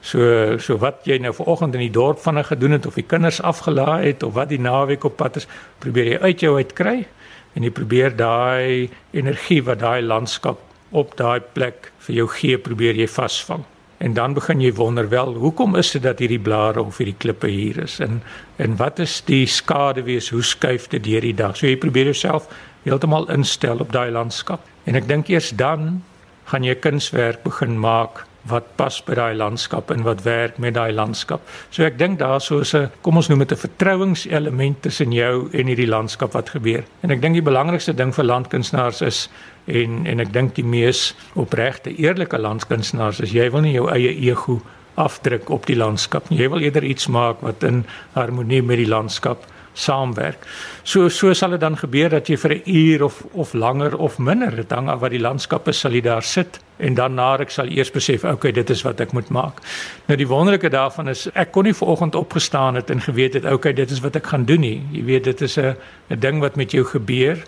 So 0.00 0.58
so 0.58 0.78
wat 0.78 1.04
jy 1.04 1.18
nou 1.18 1.32
vanoggend 1.34 1.74
in 1.74 1.80
die 1.80 1.90
dorp 1.90 2.18
van 2.18 2.44
gedoen 2.44 2.70
het 2.70 2.86
of 2.86 2.94
die 2.94 3.06
kinders 3.06 3.42
afgelaai 3.42 4.06
het 4.06 4.22
of 4.22 4.34
wat 4.34 4.48
die 4.48 4.60
naweek 4.60 5.04
op 5.04 5.16
pad 5.16 5.36
is, 5.36 5.46
probeer 5.78 6.04
jy 6.04 6.18
uit 6.18 6.40
jou 6.40 6.56
uit 6.56 6.72
kry 6.72 7.06
en 7.54 7.62
jy 7.62 7.70
probeer 7.70 8.16
daai 8.16 8.90
energie 9.10 9.62
wat 9.62 9.80
daai 9.80 10.02
landskap 10.02 10.60
op 10.90 11.16
daai 11.16 11.40
plek 11.40 11.90
vir 12.06 12.14
jou 12.14 12.28
gee, 12.28 12.58
probeer 12.58 12.94
jy 12.96 13.08
vasvang. 13.08 13.64
En 13.98 14.14
dan 14.14 14.34
begin 14.34 14.60
jy 14.62 14.70
wonder 14.78 15.08
wel, 15.10 15.34
hoekom 15.34 15.74
is 15.76 15.90
dit 15.90 16.02
dat 16.02 16.20
hierdie 16.22 16.38
blare 16.38 16.82
of 16.82 17.00
hierdie 17.02 17.18
klippe 17.18 17.50
hier 17.50 17.82
is 17.82 17.98
en 18.00 18.22
en 18.56 18.76
wat 18.76 18.98
is 18.98 19.20
die 19.26 19.46
skade 19.46 20.02
wees, 20.02 20.30
hoe 20.30 20.42
skuif 20.42 20.88
dit 20.88 21.02
deur 21.04 21.20
die 21.20 21.34
dag? 21.34 21.56
So 21.56 21.66
jy 21.66 21.76
probeer 21.76 22.04
jouself 22.10 22.46
heeltemal 22.88 23.28
instel 23.32 23.84
op 23.84 23.92
daai 23.92 24.10
landskap. 24.10 24.64
En 24.84 24.96
ek 24.98 25.08
dink 25.08 25.28
eers 25.28 25.50
dan 25.50 26.02
gaan 26.48 26.64
jy 26.64 26.74
kunswerk 26.80 27.44
begin 27.44 27.76
maak 27.78 28.24
wat 28.48 28.68
pas 28.80 28.96
by 29.04 29.16
daai 29.18 29.34
landskap 29.36 29.90
en 29.92 30.04
wat 30.06 30.22
werk 30.24 30.58
met 30.62 30.76
daai 30.76 30.92
landskap. 30.96 31.42
So 31.74 31.84
ek 31.84 31.98
dink 32.00 32.18
daar 32.18 32.40
sou 32.40 32.62
'n 32.62 32.90
kom 33.02 33.16
ons 33.16 33.28
noem 33.28 33.44
dit 33.44 33.52
'n 33.52 33.56
vertrouingselement 33.56 34.82
tussen 34.82 35.12
jou 35.12 35.48
en 35.52 35.66
hierdie 35.66 35.88
landskap 35.88 36.32
wat 36.32 36.50
gebeur. 36.50 36.84
En 37.02 37.10
ek 37.10 37.20
dink 37.20 37.34
die 37.34 37.42
belangrikste 37.42 37.94
ding 37.94 38.14
vir 38.14 38.24
landkunstenaars 38.24 39.02
is 39.02 39.28
en 39.66 40.06
en 40.06 40.20
ek 40.20 40.32
dink 40.32 40.54
die 40.54 40.64
mees 40.64 41.14
opregte 41.34 41.90
eerlike 41.98 42.38
landkunstenaars 42.38 43.20
is 43.20 43.32
jy 43.32 43.50
wil 43.50 43.60
nie 43.60 43.74
jou 43.74 43.88
eie 43.90 44.14
ego 44.30 44.62
afdruk 44.94 45.50
op 45.50 45.66
die 45.66 45.76
landskap 45.76 46.28
nie. 46.30 46.38
Jy 46.38 46.48
wil 46.48 46.60
eerder 46.60 46.84
iets 46.84 47.06
maak 47.06 47.40
wat 47.40 47.62
in 47.62 47.84
harmonie 48.12 48.62
met 48.62 48.76
die 48.76 48.88
landskap 48.88 49.46
saamwerk. 49.78 50.46
So 50.82 51.08
so 51.08 51.32
sal 51.34 51.54
dit 51.54 51.60
dan 51.62 51.76
gebeur 51.78 52.10
dat 52.10 52.28
jy 52.28 52.36
vir 52.36 52.54
'n 52.54 52.62
uur 52.66 53.04
of 53.04 53.22
of 53.32 53.54
langer 53.54 53.96
of 53.96 54.18
minder, 54.18 54.56
dit 54.56 54.70
hang 54.70 54.88
af 54.88 55.00
wat 55.00 55.10
die 55.10 55.20
landskap 55.20 55.68
is, 55.68 55.80
sal 55.80 55.92
jy 55.92 56.00
daar 56.00 56.22
sit 56.22 56.60
en 56.78 56.94
dan 56.94 57.14
na 57.14 57.36
ek 57.38 57.50
sal 57.50 57.66
eers 57.66 57.90
besef, 57.90 58.24
okay, 58.24 58.52
dit 58.52 58.70
is 58.70 58.82
wat 58.82 59.00
ek 59.00 59.12
moet 59.12 59.28
maak. 59.30 59.60
Nou 60.06 60.16
die 60.16 60.26
wonderlike 60.26 60.70
daarvan 60.70 61.08
is 61.08 61.28
ek 61.34 61.52
kon 61.52 61.64
nie 61.64 61.74
vanoggend 61.74 62.14
opgestaan 62.14 62.74
het 62.74 62.90
en 62.90 63.00
geweet 63.00 63.34
het, 63.34 63.44
okay, 63.44 63.72
dit 63.72 63.90
is 63.90 64.00
wat 64.00 64.16
ek 64.16 64.26
gaan 64.26 64.44
doen 64.44 64.60
nie. 64.60 64.82
Jy 64.92 65.04
weet, 65.04 65.24
dit 65.24 65.40
is 65.40 65.58
'n 65.58 65.76
'n 66.10 66.20
ding 66.20 66.40
wat 66.40 66.56
met 66.56 66.72
jou 66.72 66.84
gebeur 66.84 67.38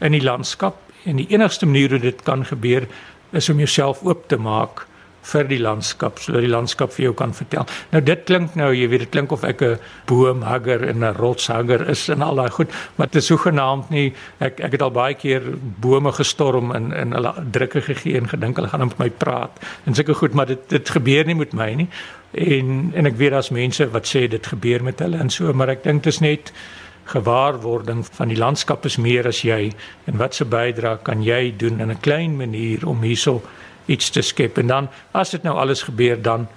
in 0.00 0.12
die 0.12 0.22
landskap 0.22 0.76
en 1.04 1.16
die 1.16 1.26
enigste 1.30 1.66
manier 1.66 1.90
hoe 1.90 1.98
dit 1.98 2.22
kan 2.22 2.44
gebeur 2.44 2.86
is 3.32 3.48
om 3.48 3.58
jouself 3.58 4.02
oop 4.02 4.28
te 4.28 4.36
maak 4.36 4.86
vir 5.22 5.48
die 5.48 5.60
landskap 5.60 6.18
sodat 6.18 6.44
die 6.44 6.50
landskap 6.50 6.92
vir 6.94 7.04
jou 7.04 7.12
kan 7.14 7.34
vertel. 7.36 7.66
Nou 7.92 8.00
dit 8.04 8.24
klink 8.26 8.54
nou, 8.58 8.70
jy 8.74 8.88
weet 8.88 9.04
dit 9.04 9.12
klink 9.12 9.32
of 9.32 9.44
ek 9.44 9.62
'n 9.62 9.78
boomhugger 10.06 10.88
en 10.88 11.04
'n 11.04 11.14
rotshugger 11.14 11.88
is 11.88 12.08
en 12.08 12.22
al 12.22 12.34
daai 12.34 12.50
goed, 12.50 12.70
maar 12.96 13.06
dit 13.06 13.22
is 13.22 13.26
sogenaamd 13.26 13.90
nie 13.90 14.12
ek 14.40 14.60
ek 14.60 14.72
het 14.72 14.82
al 14.82 14.90
baie 14.90 15.14
keer 15.14 15.42
bome 15.80 16.12
gestorm 16.12 16.72
en 16.72 16.92
en 16.92 17.12
hulle 17.12 17.34
drukke 17.50 17.80
gegee 17.80 18.16
en 18.16 18.28
gedink 18.28 18.56
hulle 18.56 18.68
gaan 18.68 18.88
met 18.88 18.98
my 18.98 19.10
praat. 19.10 19.60
En 19.86 19.94
seker 19.94 20.14
goed, 20.14 20.34
maar 20.34 20.46
dit 20.46 20.68
dit 20.68 20.88
gebeur 20.88 21.26
nie 21.26 21.34
met 21.34 21.52
my 21.52 21.74
nie. 21.74 21.88
En 22.32 22.92
en 22.94 23.06
ek 23.06 23.16
weet 23.16 23.30
daar's 23.30 23.50
mense 23.50 23.90
wat 23.90 24.06
sê 24.06 24.28
dit 24.28 24.46
gebeur 24.46 24.82
met 24.82 24.98
hulle 24.98 25.18
en 25.18 25.30
so, 25.30 25.52
maar 25.52 25.68
ek 25.68 25.82
dink 25.84 26.02
dit 26.02 26.12
is 26.12 26.20
net 26.20 26.52
gewaarwording 27.10 28.04
van 28.06 28.28
die 28.28 28.38
landskap 28.38 28.84
is 28.84 28.96
meer 28.96 29.26
as 29.26 29.42
jy 29.42 29.72
en 30.06 30.18
wat 30.20 30.34
se 30.34 30.44
bydrae 30.44 31.00
kan 31.02 31.24
jy 31.26 31.54
doen 31.56 31.80
in 31.80 31.90
'n 31.90 32.00
klein 32.00 32.36
manier 32.36 32.86
om 32.86 33.02
hierso 33.02 33.42
iets 33.86 34.10
te 34.10 34.22
skep. 34.22 34.58
En 34.58 34.66
dan 34.66 34.88
as 35.12 35.30
dit 35.30 35.42
nou 35.42 35.56
alles 35.56 35.82
gebeur 35.82 36.22
dan 36.22 36.48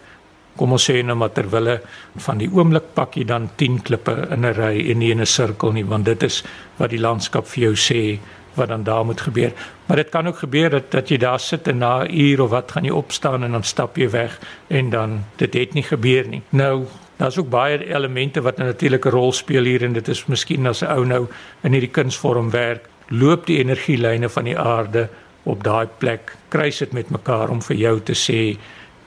kom 0.55 0.75
ons 0.75 0.85
sê 0.89 1.01
nou 1.01 1.15
maar 1.17 1.33
terwille 1.33 1.79
van 2.25 2.37
die 2.37 2.49
oomblik 2.53 2.93
pak 2.93 3.17
jy 3.17 3.25
dan 3.25 3.49
10 3.57 3.81
klippe 3.87 4.13
in 4.31 4.45
'n 4.45 4.53
ry 4.53 4.91
en 4.91 4.99
nie 4.99 5.11
in 5.11 5.21
'n 5.21 5.25
sirkel 5.25 5.71
nie 5.71 5.85
want 5.85 6.05
dit 6.05 6.23
is 6.23 6.43
wat 6.77 6.89
die 6.89 6.99
landskap 6.99 7.47
vir 7.47 7.63
jou 7.63 7.75
sê 7.75 8.19
wat 8.55 8.67
dan 8.67 8.83
daar 8.83 9.05
moet 9.05 9.21
gebeur. 9.21 9.51
Maar 9.85 9.97
dit 9.97 10.09
kan 10.09 10.27
ook 10.27 10.37
gebeur 10.37 10.69
dat 10.69 10.91
dat 10.91 11.09
jy 11.09 11.17
daar 11.17 11.39
sit 11.39 11.67
en 11.67 11.77
na 11.77 12.03
'n 12.03 12.19
uur 12.19 12.41
of 12.41 12.49
wat 12.49 12.71
gaan 12.71 12.83
jy 12.83 12.91
opstaan 12.91 13.43
en 13.43 13.51
dan 13.51 13.63
stap 13.63 13.97
jy 13.97 14.09
weg 14.09 14.39
en 14.67 14.89
dan 14.89 15.23
dit 15.35 15.53
het 15.53 15.73
nie 15.73 15.83
gebeur 15.83 16.27
nie. 16.27 16.41
Nou 16.49 16.85
daar's 17.17 17.37
ook 17.37 17.49
baie 17.49 17.93
elemente 17.95 18.41
wat 18.41 18.59
'n 18.59 19.09
rol 19.09 19.31
speel 19.31 19.63
hier 19.63 19.83
en 19.83 19.93
dit 19.93 20.07
is 20.07 20.25
miskien 20.25 20.67
as 20.67 20.81
'n 20.81 20.85
ou 20.85 21.05
nou 21.05 21.27
in 21.63 21.71
hierdie 21.71 21.91
kunsvorm 21.91 22.49
werk 22.49 22.87
loop 23.07 23.45
die 23.45 23.57
energielyne 23.57 24.29
van 24.29 24.43
die 24.43 24.59
aarde 24.59 25.09
op 25.43 25.63
daai 25.63 25.87
plek 25.97 26.35
kruis 26.53 26.77
dit 26.77 26.93
met 26.93 27.09
mekaar 27.09 27.49
om 27.49 27.61
vir 27.61 27.75
jou 27.75 27.99
te 27.99 28.15
sê 28.17 28.57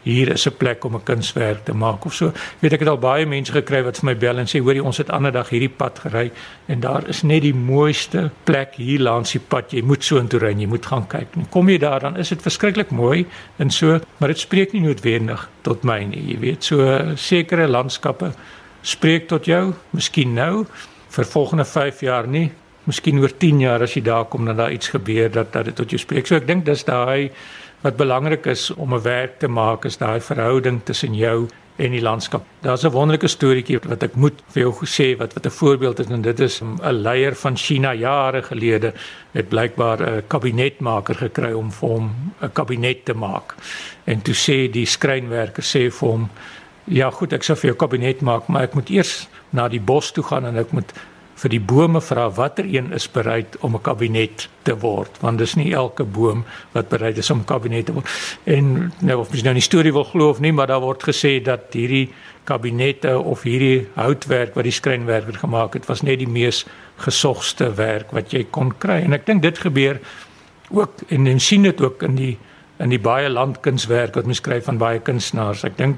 hier 0.06 0.28
is 0.32 0.46
'n 0.46 0.56
plek 0.56 0.84
om 0.84 0.94
'n 0.94 1.02
kunswerk 1.02 1.64
te 1.64 1.74
maak 1.74 2.04
of 2.04 2.14
so. 2.14 2.32
Weet 2.60 2.72
ek 2.72 2.80
het 2.80 2.88
al 2.88 2.98
baie 2.98 3.26
mense 3.26 3.52
gekry 3.52 3.82
wat 3.82 3.98
vir 3.98 4.04
my 4.04 4.16
bel 4.16 4.38
en 4.38 4.46
sê 4.46 4.60
hoorie 4.60 4.82
ons 4.82 4.96
het 4.96 5.10
ander 5.10 5.32
dag 5.32 5.48
hierdie 5.48 5.76
pad 5.76 5.98
gery 5.98 6.30
en 6.66 6.80
daar 6.80 7.08
is 7.08 7.22
net 7.22 7.42
die 7.42 7.54
mooiste 7.54 8.30
plek 8.44 8.74
hier 8.74 9.00
langs 9.00 9.32
die 9.32 9.40
pad. 9.40 9.70
Jy 9.70 9.82
moet 9.82 10.04
so 10.04 10.18
intoe 10.18 10.40
ry, 10.40 10.54
jy 10.54 10.66
moet 10.66 10.86
gaan 10.86 11.06
kyk. 11.06 11.26
En 11.36 11.48
kom 11.48 11.68
jy 11.68 11.78
daar 11.78 12.00
dan 12.00 12.16
is 12.16 12.28
dit 12.28 12.42
verskriklik 12.42 12.90
mooi 12.90 13.26
en 13.58 13.70
so, 13.70 14.00
maar 14.18 14.28
dit 14.28 14.38
spreek 14.38 14.72
nie 14.72 14.82
noodwendig 14.82 15.48
tot 15.62 15.84
my 15.84 16.04
nie. 16.04 16.32
Jy 16.32 16.38
weet 16.38 16.64
so 16.64 17.14
sekere 17.16 17.66
landskappe 17.68 18.32
spreek 18.82 19.28
tot 19.28 19.44
jou, 19.44 19.74
miskien 19.90 20.34
nou 20.34 20.66
vir 21.08 21.24
volgende 21.24 21.64
5 21.64 22.00
jaar 22.00 22.26
nie. 22.28 22.52
Miskien 22.86 23.18
oor 23.18 23.32
10 23.34 23.60
jaar 23.60 23.82
as 23.82 23.96
jy 23.96 24.02
daar 24.06 24.24
kom 24.30 24.46
dan 24.46 24.56
daar 24.56 24.72
iets 24.72 24.88
gebeur 24.94 25.30
dat 25.30 25.52
dat 25.52 25.64
dit 25.64 25.76
tot 25.76 25.90
jou 25.90 25.98
spreek. 25.98 26.26
So 26.26 26.36
ek 26.36 26.46
dink 26.46 26.64
dis 26.64 26.84
daai 26.86 27.30
wat 27.82 27.96
belangrik 27.96 28.46
is 28.46 28.70
om 28.74 28.94
'n 28.94 29.02
werk 29.02 29.38
te 29.38 29.48
maak 29.48 29.84
is 29.84 29.96
daai 29.96 30.20
verhouding 30.20 30.80
tussen 30.84 31.14
jou 31.14 31.48
en 31.76 31.90
die 31.90 32.00
landskap. 32.00 32.44
Daar's 32.62 32.84
'n 32.84 32.90
wonderlike 32.90 33.28
storieetjie 33.28 33.80
wat 33.88 34.02
ek 34.02 34.14
moet 34.14 34.42
vir 34.52 34.62
jou 34.62 34.72
sê 34.84 35.18
wat 35.18 35.34
wat 35.34 35.46
'n 35.46 35.50
voorbeeld 35.50 35.98
is 35.98 36.06
en 36.06 36.22
dit 36.22 36.40
is 36.40 36.62
'n 36.62 36.92
leier 36.92 37.34
van 37.34 37.56
China 37.56 37.94
jare 37.94 38.42
gelede 38.42 38.92
het 39.32 39.48
blykbaar 39.48 40.00
'n 40.00 40.22
kabinetmaker 40.26 41.14
gekry 41.14 41.52
om 41.52 41.72
vir 41.72 41.88
hom 41.88 42.32
'n 42.42 42.52
kabinet 42.52 43.04
te 43.04 43.14
maak. 43.14 43.54
En 44.04 44.22
toe 44.22 44.34
sê 44.34 44.70
die 44.70 44.86
skrynwerker 44.86 45.62
sê 45.62 45.90
vir 45.90 46.08
hom 46.08 46.30
Ja 46.88 47.10
goed, 47.10 47.32
ek 47.32 47.42
sou 47.42 47.56
vir 47.56 47.72
jou 47.72 47.76
kabinet 47.76 48.20
maak, 48.22 48.46
maar 48.46 48.62
ek 48.62 48.74
moet 48.74 48.90
eers 48.90 49.28
na 49.50 49.68
die 49.68 49.80
bos 49.80 50.12
toe 50.12 50.22
gaan 50.22 50.44
en 50.46 50.56
ek 50.56 50.70
moet 50.72 50.92
vir 51.36 51.52
die 51.52 51.60
bome 51.60 52.00
vra 52.00 52.26
watter 52.32 52.64
een 52.64 52.92
is 52.96 53.08
bereid 53.12 53.56
om 53.60 53.74
'n 53.76 53.82
kabinet 53.82 54.48
te 54.62 54.74
word 54.74 55.18
want 55.20 55.38
dis 55.38 55.54
nie 55.54 55.72
elke 55.72 56.04
boom 56.04 56.44
wat 56.72 56.88
bereid 56.88 57.18
is 57.18 57.30
om 57.30 57.44
kabinet 57.44 57.86
te 57.86 57.92
word. 57.92 58.06
En 58.44 58.92
nou 59.00 59.20
of 59.20 59.32
jy 59.32 59.42
nou 59.42 59.54
die 59.54 59.62
storie 59.62 59.92
wil 59.92 60.04
glo 60.04 60.30
of 60.30 60.40
nie 60.40 60.52
maar 60.52 60.66
daar 60.66 60.80
word 60.80 61.02
gesê 61.02 61.42
dat 61.42 61.72
hierdie 61.72 62.08
kabinette 62.44 63.18
of 63.18 63.42
hierdie 63.42 63.86
houtwerk 63.94 64.54
wat 64.54 64.64
die 64.64 64.72
skrynwerker 64.72 65.34
gemaak 65.34 65.74
het 65.74 65.86
was 65.86 66.02
net 66.02 66.18
die 66.18 66.28
mees 66.28 66.64
gesogste 66.96 67.74
werk 67.74 68.12
wat 68.12 68.32
jy 68.32 68.46
kon 68.50 68.72
kry. 68.78 69.02
En 69.02 69.12
ek 69.12 69.26
dink 69.26 69.42
dit 69.42 69.58
gebeur 69.58 70.00
ook 70.70 71.02
en 71.08 71.22
men 71.22 71.40
sien 71.40 71.62
dit 71.62 71.80
ook 71.80 72.02
in 72.02 72.14
die 72.14 72.36
in 72.78 72.92
die 72.92 73.00
baie 73.00 73.28
landkunswerk 73.28 74.14
wat 74.14 74.26
mens 74.28 74.42
skryf 74.42 74.64
van 74.64 74.78
baie 74.78 75.00
kunstenaars. 75.00 75.64
Ek 75.64 75.78
dink 75.78 75.96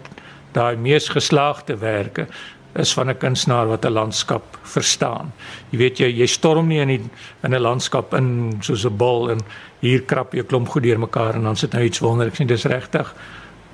daai 0.54 0.76
mees 0.76 1.08
geslaagde 1.08 1.76
werke 1.76 2.28
is 2.74 2.92
van 2.92 3.08
'n 3.10 3.16
kunstenaar 3.16 3.66
wat 3.66 3.84
'n 3.84 3.92
landskap 3.92 4.58
verstaan. 4.62 5.32
Jy 5.70 5.78
weet 5.78 5.98
jy 5.98 6.06
jy 6.06 6.26
storm 6.26 6.66
nie 6.68 6.80
in 6.80 6.88
die, 6.88 7.10
in 7.42 7.54
'n 7.54 7.60
landskap 7.60 8.14
in 8.14 8.56
soos 8.60 8.84
'n 8.84 8.96
bul 8.96 9.30
en 9.30 9.40
hier 9.80 10.02
krap 10.02 10.32
jy 10.32 10.40
'n 10.40 10.46
klomp 10.46 10.68
goed 10.68 10.82
deurmekaar 10.82 11.34
en 11.34 11.42
dan 11.42 11.56
sit 11.56 11.72
nou 11.72 11.82
iets 11.82 11.98
wonderliks 11.98 12.38
nie. 12.38 12.48
Dis 12.48 12.64
regtig 12.64 13.14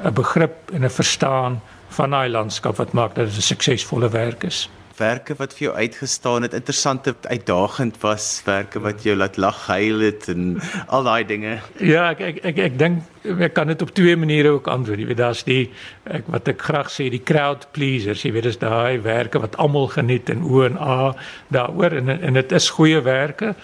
'n 0.05 0.13
begrip 0.13 0.71
en 0.73 0.85
'n 0.85 0.91
verstaan 0.91 1.61
van 1.89 2.11
daai 2.11 2.29
landskap 2.29 2.77
wat 2.77 2.93
maak 2.93 3.15
dat 3.15 3.27
dit 3.27 3.37
'n 3.37 3.41
suksesvolle 3.41 4.09
werk 4.09 4.45
is 4.45 4.69
werke 4.99 5.35
wat 5.39 5.55
vir 5.57 5.69
jou 5.69 5.75
uitgestaan 5.77 6.47
het, 6.47 6.55
interessante 6.55 7.15
uitdagend 7.23 7.99
was, 8.03 8.43
werke 8.47 8.81
wat 8.85 9.03
jou 9.07 9.17
laat 9.17 9.37
lag, 9.37 9.67
huil 9.67 10.05
het 10.07 10.29
en 10.33 10.61
al 10.87 11.07
daai 11.07 11.25
dinge. 11.29 11.59
Ja, 11.81 12.11
ek 12.13 12.21
ek 12.21 12.41
ek, 12.53 12.63
ek 12.69 12.79
dink 12.79 13.11
ek 13.25 13.55
kan 13.57 13.71
dit 13.71 13.83
op 13.83 13.93
twee 13.97 14.17
maniere 14.21 14.53
ook 14.59 14.69
antwoord. 14.69 15.01
Jy 15.01 15.07
weet 15.09 15.21
daar's 15.21 15.45
die 15.47 15.71
ek 16.13 16.27
wat 16.33 16.49
ek 16.53 16.61
graag 16.67 16.91
sê 16.93 17.09
die 17.13 17.23
crowd 17.25 17.67
pleasers. 17.73 18.25
Jy 18.25 18.35
weet 18.37 18.49
dis 18.51 18.61
daai 18.61 19.01
werke 19.05 19.41
wat 19.41 19.57
almal 19.63 19.89
geniet 19.93 20.29
en 20.33 20.45
o 20.45 20.61
en 20.67 20.77
a 20.77 21.15
daaroor 21.55 21.97
en 22.01 22.13
en 22.15 22.41
dit 22.41 22.53
is 22.53 22.69
goeie 22.77 23.01
werke 23.05 23.55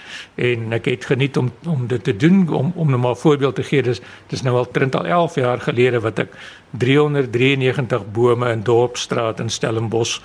en 0.41 0.73
ek 0.79 0.89
het 0.89 1.11
geniet 1.13 1.37
om 1.37 1.53
om 1.69 1.87
dit 1.91 2.05
te 2.05 2.17
doen 2.17 2.47
om 2.49 2.73
om 2.75 2.91
nou 2.91 3.01
maar 3.01 3.21
voorbeeld 3.21 3.61
te 3.61 3.67
gee. 3.69 3.85
Dis 3.85 4.01
dis 4.33 4.43
nou 4.47 4.57
al 4.57 4.71
30 4.73 5.01
al 5.01 5.07
11 5.21 5.41
jaar 5.45 5.61
gelede 5.61 6.01
wat 6.01 6.25
ek 6.25 6.35
393 6.81 8.07
bome 8.13 8.51
in 8.51 8.63
Dorpsstraat 8.63 9.41
in 9.41 9.51
Stellenbosch 9.51 10.21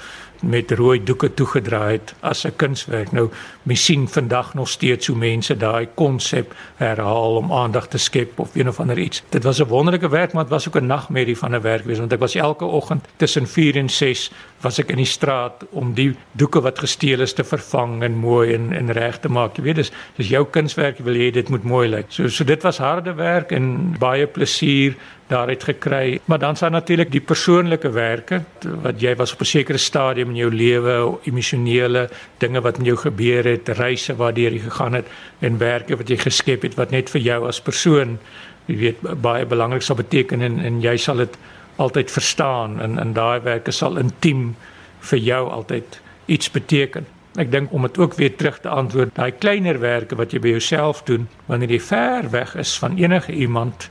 met 0.46 0.72
rooi 0.72 1.04
doeke 1.04 1.34
toegedraai 1.34 1.92
het 1.92 2.14
as 2.20 2.46
'n 2.46 2.56
kunswerk. 2.56 3.12
Nou, 3.12 3.30
mens 3.64 3.86
sien 3.86 4.08
vandag 4.08 4.54
nog 4.54 4.70
steeds 4.70 5.08
hoe 5.08 5.18
mense 5.18 5.58
daai 5.58 5.88
konsep 5.94 6.54
herhaal 6.76 7.36
om 7.36 7.54
aandag 7.54 7.88
te 7.88 7.98
skep 7.98 8.40
of 8.40 8.56
een 8.56 8.68
of 8.68 8.80
ander 8.80 8.98
iets. 8.98 9.24
Dit 9.30 9.44
was 9.44 9.60
'n 9.60 9.68
wonderlike 9.68 10.10
werk, 10.10 10.34
maar 10.34 10.44
dit 10.44 10.52
was 10.52 10.68
ook 10.68 10.80
'n 10.80 10.86
nagmerrie 10.86 11.38
van 11.38 11.56
'n 11.56 11.62
werk 11.62 11.86
wees 11.86 12.00
want 12.00 12.12
ek 12.12 12.20
was 12.20 12.36
elke 12.36 12.66
oggend 12.66 13.06
tussen 13.16 13.48
4 13.48 13.76
en 13.76 13.90
6 13.90 14.32
was 14.66 14.80
ek 14.82 14.92
in 14.94 15.02
die 15.02 15.10
straat 15.10 15.64
om 15.78 15.94
die 15.98 16.10
doeke 16.38 16.62
wat 16.66 16.82
gesteel 16.84 17.24
is 17.26 17.36
te 17.38 17.46
vervang 17.48 18.02
en 18.04 18.18
mooi 18.20 18.54
en 18.56 18.72
en 18.76 18.94
reg 18.98 19.20
te 19.22 19.30
maak. 19.30 19.58
Jy 19.58 19.68
weet, 19.70 19.82
dis 19.84 19.92
dis 20.18 20.32
jou 20.34 20.44
kunswerk, 20.58 21.00
jy 21.00 21.06
wil 21.08 21.20
hê 21.22 21.32
dit 21.36 21.52
moet 21.54 21.64
mooi 21.64 21.88
lyk. 21.92 22.10
So 22.10 22.32
so 22.34 22.48
dit 22.48 22.66
was 22.66 22.82
harde 22.84 23.14
werk 23.18 23.54
en 23.56 23.96
baie 24.02 24.28
plesier 24.28 24.98
daaruit 25.28 25.64
gekry. 25.64 26.20
Maar 26.26 26.40
dan 26.40 26.56
staan 26.56 26.72
natuurlik 26.72 27.12
die 27.12 27.22
persoonlike 27.22 27.90
werke 27.90 28.44
wat 28.84 29.02
jy 29.02 29.16
was 29.16 29.34
op 29.34 29.42
'n 29.42 29.46
sekere 29.46 29.78
stadium 29.78 30.30
in 30.30 30.36
jou 30.36 30.52
lewe, 30.52 31.18
emosionele 31.24 32.10
dinge 32.38 32.62
wat 32.62 32.78
met 32.78 32.88
jou 32.88 32.98
gebeur 32.98 33.44
het, 33.44 33.70
reise 33.70 34.16
waardeur 34.16 34.52
jy 34.52 34.60
gegaan 34.60 34.94
het 34.94 35.08
en 35.40 35.58
werke 35.58 35.98
wat 35.98 36.10
jy 36.10 36.18
geskep 36.18 36.62
het 36.62 36.76
wat 36.76 36.92
net 36.92 37.10
vir 37.10 37.22
jou 37.22 37.48
as 37.48 37.62
persoon, 37.62 38.20
jy 38.66 38.78
weet, 38.78 39.22
baie 39.22 39.46
belangrik 39.46 39.82
sal 39.82 39.96
beteken 39.96 40.42
en 40.42 40.60
en 40.60 40.82
jy 40.82 40.98
sal 40.98 41.16
dit 41.16 41.38
altyd 41.76 42.12
verstaan 42.12 42.80
en 42.82 43.00
en 43.00 43.14
daai 43.14 43.42
werke 43.42 43.72
sal 43.72 43.98
intiem 43.98 44.56
vir 45.00 45.20
jou 45.20 45.50
altyd 45.50 46.00
iets 46.26 46.52
beteken. 46.52 47.06
Ek 47.36 47.52
dink 47.52 47.72
om 47.76 47.82
dit 47.82 47.98
ook 47.98 48.14
weer 48.16 48.36
terug 48.36 48.60
te 48.60 48.70
antwoord, 48.70 49.16
daai 49.16 49.32
kleiner 49.32 49.80
werke 49.80 50.16
wat 50.16 50.32
jy 50.32 50.40
by 50.40 50.54
jouself 50.56 51.04
doen 51.04 51.28
wanneer 51.46 51.76
jy 51.76 51.80
ver 51.80 52.30
weg 52.32 52.56
is 52.56 52.78
van 52.80 52.98
enige 52.98 53.32
iemand 53.32 53.90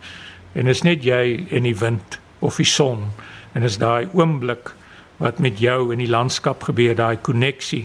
en 0.54 0.66
is 0.66 0.82
net 0.82 1.04
jy 1.04 1.46
en 1.50 1.68
die 1.68 1.76
wind 1.76 2.18
of 2.38 2.56
die 2.56 2.68
son 2.68 3.10
en 3.52 3.62
is 3.62 3.78
daai 3.78 4.08
oomblik 4.12 4.72
wat 5.16 5.38
met 5.38 5.60
jou 5.60 5.92
in 5.92 6.00
die 6.02 6.10
landskap 6.10 6.62
gebeur 6.62 6.96
daai 6.96 7.16
koneksie 7.16 7.84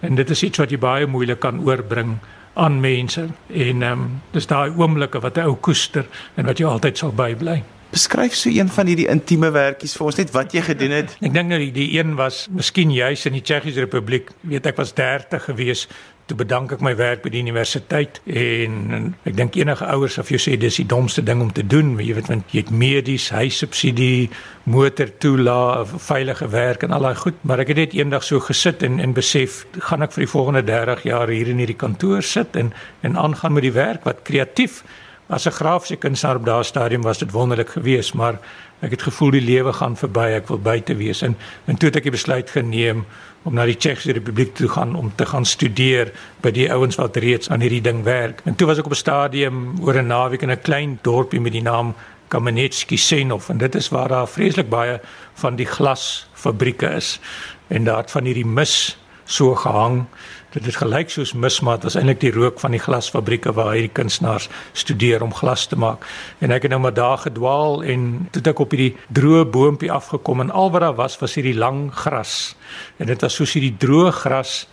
en 0.00 0.14
dit 0.14 0.30
is 0.30 0.42
iets 0.46 0.62
wat 0.62 0.70
jy 0.70 0.78
baie 0.80 1.06
moeilik 1.10 1.42
kan 1.42 1.60
oorbring 1.66 2.16
aan 2.54 2.80
mense 2.80 3.26
en 3.48 3.82
ehm 3.82 3.92
um, 3.92 4.06
dis 4.32 4.46
daai 4.46 4.70
oomblikke 4.70 5.20
wat 5.20 5.36
'n 5.36 5.50
ou 5.50 5.56
koester 5.56 6.06
en 6.34 6.46
wat 6.46 6.58
jy 6.58 6.66
altyd 6.66 6.98
sal 6.98 7.12
bybly. 7.12 7.62
Beskryf 7.90 8.36
so 8.38 8.50
een 8.50 8.68
van 8.70 8.86
hierdie 8.86 9.08
intieme 9.10 9.50
werkies 9.50 9.96
vir 9.98 10.06
ons 10.06 10.20
net 10.20 10.30
wat 10.30 10.54
jy 10.54 10.62
gedoen 10.62 10.94
het. 10.94 11.16
Ek 11.18 11.34
dink 11.34 11.50
nou 11.50 11.58
die, 11.58 11.72
die 11.74 11.88
een 11.98 12.14
was 12.18 12.44
miskien 12.54 12.92
juis 12.94 13.26
in 13.26 13.34
die 13.34 13.42
Tsjechiese 13.42 13.82
Republiek. 13.82 14.30
Weet 14.46 14.70
ek 14.70 14.78
was 14.78 14.94
30 14.94 15.48
gewees 15.50 15.88
toe 16.30 16.38
bedank 16.38 16.70
ek 16.74 16.82
my 16.84 16.92
werk 16.98 17.24
by 17.24 17.32
die 17.34 17.42
universiteit 17.42 18.20
en, 18.30 18.76
en 18.94 19.08
ek 19.26 19.34
dink 19.38 19.58
enige 19.58 19.86
ouers 19.90 20.18
vir 20.20 20.36
jou 20.36 20.40
sê 20.44 20.54
dis 20.60 20.78
die 20.82 20.86
domste 20.92 21.24
ding 21.26 21.42
om 21.42 21.50
te 21.54 21.64
doen 21.66 21.96
jy 21.98 22.14
weet 22.18 22.30
want 22.30 22.54
jy 22.54 22.62
het 22.62 22.70
medies 22.70 23.26
huissubsidie 23.34 24.30
motor 24.70 25.10
toela 25.22 25.58
veilige 25.90 26.50
werk 26.54 26.86
en 26.86 26.94
al 26.94 27.08
daai 27.08 27.18
goed 27.24 27.42
maar 27.42 27.64
ek 27.64 27.74
het 27.74 27.82
net 27.82 27.98
eendag 27.98 28.26
so 28.26 28.42
gesit 28.46 28.84
en 28.86 29.00
en 29.02 29.16
besef 29.16 29.64
gaan 29.90 30.06
ek 30.06 30.14
vir 30.14 30.26
die 30.26 30.32
volgende 30.36 30.64
30 30.70 31.06
jaar 31.10 31.34
hier 31.34 31.50
in 31.50 31.62
hierdie 31.62 31.78
kantoor 31.82 32.22
sit 32.22 32.58
en 32.60 32.74
en 33.06 33.18
aangaan 33.18 33.56
met 33.58 33.66
die 33.66 33.76
werk 33.76 34.06
wat 34.06 34.22
kreatief 34.28 34.84
as 35.30 35.46
'n 35.46 35.50
grafiese 35.52 35.96
kunstenaar 35.96 36.36
op 36.36 36.44
daardie 36.44 36.68
stadium 36.68 37.02
was 37.02 37.18
dit 37.18 37.30
wonderlik 37.30 37.68
geweest 37.68 38.14
maar 38.14 38.38
ek 38.80 38.90
het 38.90 39.02
gevoel 39.02 39.30
die 39.30 39.40
lewe 39.40 39.72
gaan 39.72 39.96
verby 39.96 40.28
ek 40.36 40.48
wil 40.48 40.58
buite 40.58 40.96
wees 40.96 41.22
en 41.22 41.36
en 41.64 41.76
toe 41.76 41.88
het 41.88 41.96
ek 41.96 42.02
die 42.02 42.18
besluit 42.18 42.50
geneem 42.50 43.04
om 43.42 43.54
na 43.54 43.64
die 43.64 43.76
Tsjechiese 43.76 44.12
Republiek 44.12 44.54
toe 44.54 44.68
gaan 44.68 44.94
om 44.96 45.12
te 45.16 45.26
gaan 45.26 45.44
studeer 45.48 46.12
by 46.44 46.52
die 46.52 46.68
ouens 46.72 46.98
wat 47.00 47.16
reeds 47.16 47.50
aan 47.50 47.60
hierdie 47.64 47.80
ding 47.80 48.02
werk. 48.04 48.42
En 48.44 48.54
toe 48.54 48.66
was 48.68 48.78
ek 48.78 48.90
op 48.90 48.92
'n 48.92 49.04
stadium 49.04 49.80
oor 49.80 49.96
'n 49.96 50.06
naweek 50.06 50.42
in 50.42 50.50
'n 50.50 50.60
klein 50.60 50.98
dorpie 51.02 51.40
met 51.40 51.52
die 51.52 51.62
naam 51.62 51.94
Kamenetsky 52.28 52.96
Senov 52.96 53.48
en 53.48 53.58
dit 53.58 53.74
is 53.74 53.88
waar 53.88 54.08
daar 54.08 54.28
vreeslik 54.28 54.68
baie 54.68 55.00
van 55.34 55.56
die 55.56 55.66
glasfabrieke 55.66 56.86
is 56.86 57.20
en 57.68 57.84
daar 57.84 57.96
het 57.96 58.10
van 58.10 58.24
hierdie 58.24 58.46
mis 58.46 58.98
so 59.24 59.54
gehang 59.54 60.04
dit 60.50 60.64
het 60.66 60.76
gelyk 60.76 61.10
soos 61.10 61.32
mismaat 61.32 61.84
was 61.86 61.96
eintlik 61.98 62.20
die 62.24 62.32
rook 62.34 62.60
van 62.60 62.74
die 62.74 62.82
glasfabrieke 62.82 63.52
waar 63.54 63.72
hierdie 63.76 63.92
kunstenaars 63.94 64.48
studeer 64.72 65.22
om 65.22 65.34
glas 65.34 65.68
te 65.70 65.78
maak. 65.78 66.06
En 66.42 66.50
ek 66.50 66.66
het 66.66 66.74
nou 66.74 66.80
maar 66.82 66.94
daar 66.94 67.18
gedwaal 67.22 67.84
en 67.86 68.28
toe 68.34 68.42
ek 68.50 68.62
op 68.64 68.74
hierdie 68.74 68.96
droë 69.14 69.46
boontjie 69.54 69.92
afgekom 69.94 70.42
en 70.42 70.50
al 70.50 70.72
wat 70.74 70.86
daar 70.86 70.98
was 70.98 71.18
was 71.22 71.38
hierdie 71.38 71.56
lang 71.58 71.88
gras. 71.94 72.56
En 72.98 73.06
dit 73.06 73.22
was 73.22 73.38
soos 73.38 73.54
hierdie 73.54 73.76
droë 73.78 74.12
gras 74.24 74.64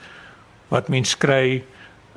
wat 0.74 0.90
mens 0.90 1.16
kry 1.18 1.64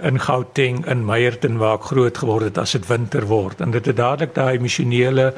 in 0.00 0.20
Gauteng 0.20 0.86
in 0.88 1.04
Meyerton 1.04 1.58
waar 1.60 1.76
ek 1.76 1.90
groot 1.92 2.18
geword 2.18 2.48
het 2.48 2.58
as 2.58 2.72
dit 2.72 2.86
winter 2.88 3.26
word. 3.28 3.60
En 3.60 3.74
dit 3.76 3.84
het 3.86 3.96
dadelik 3.96 4.34
daai 4.34 4.56
emosionele 4.56 5.34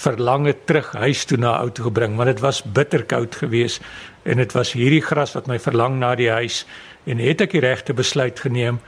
verlange 0.00 0.54
terug 0.64 0.92
huis 0.96 1.24
toe 1.28 1.38
na 1.40 1.58
ou 1.60 1.70
toe 1.70 1.84
gebring 1.88 2.16
want 2.16 2.32
dit 2.32 2.40
was 2.44 2.62
bitterkoud 2.62 3.36
geweest 3.42 3.84
en 4.22 4.40
dit 4.40 4.52
was 4.56 4.72
hierdie 4.76 5.04
gras 5.04 5.34
wat 5.36 5.48
my 5.50 5.58
verlang 5.60 5.98
na 6.00 6.14
die 6.18 6.30
huis 6.30 6.64
en 7.04 7.20
het 7.22 7.44
ek 7.44 7.56
die 7.56 7.64
regte 7.64 7.96
besluit 7.96 8.40
geneem 8.40 8.80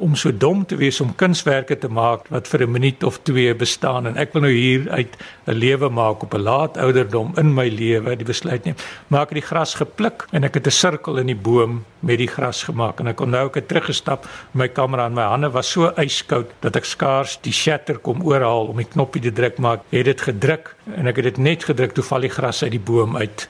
om 0.00 0.16
so 0.16 0.32
dom 0.32 0.64
te 0.66 0.76
wees 0.80 1.00
om 1.00 1.14
kunswerke 1.14 1.76
te 1.78 1.88
maak 1.88 2.28
wat 2.32 2.48
vir 2.48 2.62
'n 2.66 2.72
minuut 2.72 3.04
of 3.04 3.20
twee 3.22 3.54
bestaan. 3.54 4.06
En 4.06 4.16
ek 4.16 4.32
wil 4.32 4.42
nou 4.42 4.52
hier 4.52 4.90
uit 4.90 5.16
'n 5.46 5.52
lewe 5.52 5.88
maak 5.88 6.22
op 6.22 6.34
'n 6.34 6.42
laat 6.42 6.76
ouderdom 6.76 7.32
in 7.36 7.54
my 7.54 7.68
lewe 7.68 8.16
die 8.16 8.24
besluit 8.24 8.64
neem. 8.64 8.74
Maak 9.08 9.30
ek 9.30 9.34
die 9.34 9.48
gras 9.48 9.74
gepluk 9.74 10.26
en 10.32 10.44
ek 10.44 10.54
het 10.54 10.66
'n 10.66 10.70
sirkel 10.70 11.18
in 11.18 11.26
die 11.26 11.42
boom 11.42 11.84
met 12.00 12.18
die 12.18 12.28
gras 12.28 12.62
gemaak. 12.62 13.00
En 13.00 13.06
ek 13.06 13.16
kon 13.16 13.30
nou 13.30 13.46
ek 13.46 13.54
het 13.54 13.68
teruggestap. 13.68 14.26
My 14.52 14.68
kamera 14.68 15.06
in 15.06 15.14
my 15.14 15.22
hande 15.22 15.50
was 15.50 15.70
so 15.70 15.92
yskoud 15.96 16.50
dat 16.60 16.76
ek 16.76 16.84
skaars 16.84 17.38
die 17.42 17.52
shutter 17.52 17.98
kom 17.98 18.22
oorhaal 18.22 18.66
om 18.66 18.76
die 18.76 18.88
knoppie 18.88 19.22
te 19.22 19.32
druk 19.32 19.58
maar 19.58 19.74
ek 19.74 19.82
het 19.90 20.04
dit 20.04 20.20
gedruk 20.20 20.74
en 20.96 21.06
ek 21.06 21.16
het 21.16 21.24
dit 21.24 21.38
net 21.38 21.64
gedruk 21.64 21.92
toe 21.92 22.04
val 22.04 22.20
die 22.20 22.32
gras 22.32 22.62
uit 22.62 22.70
die 22.70 22.80
boom 22.80 23.16
uit. 23.16 23.48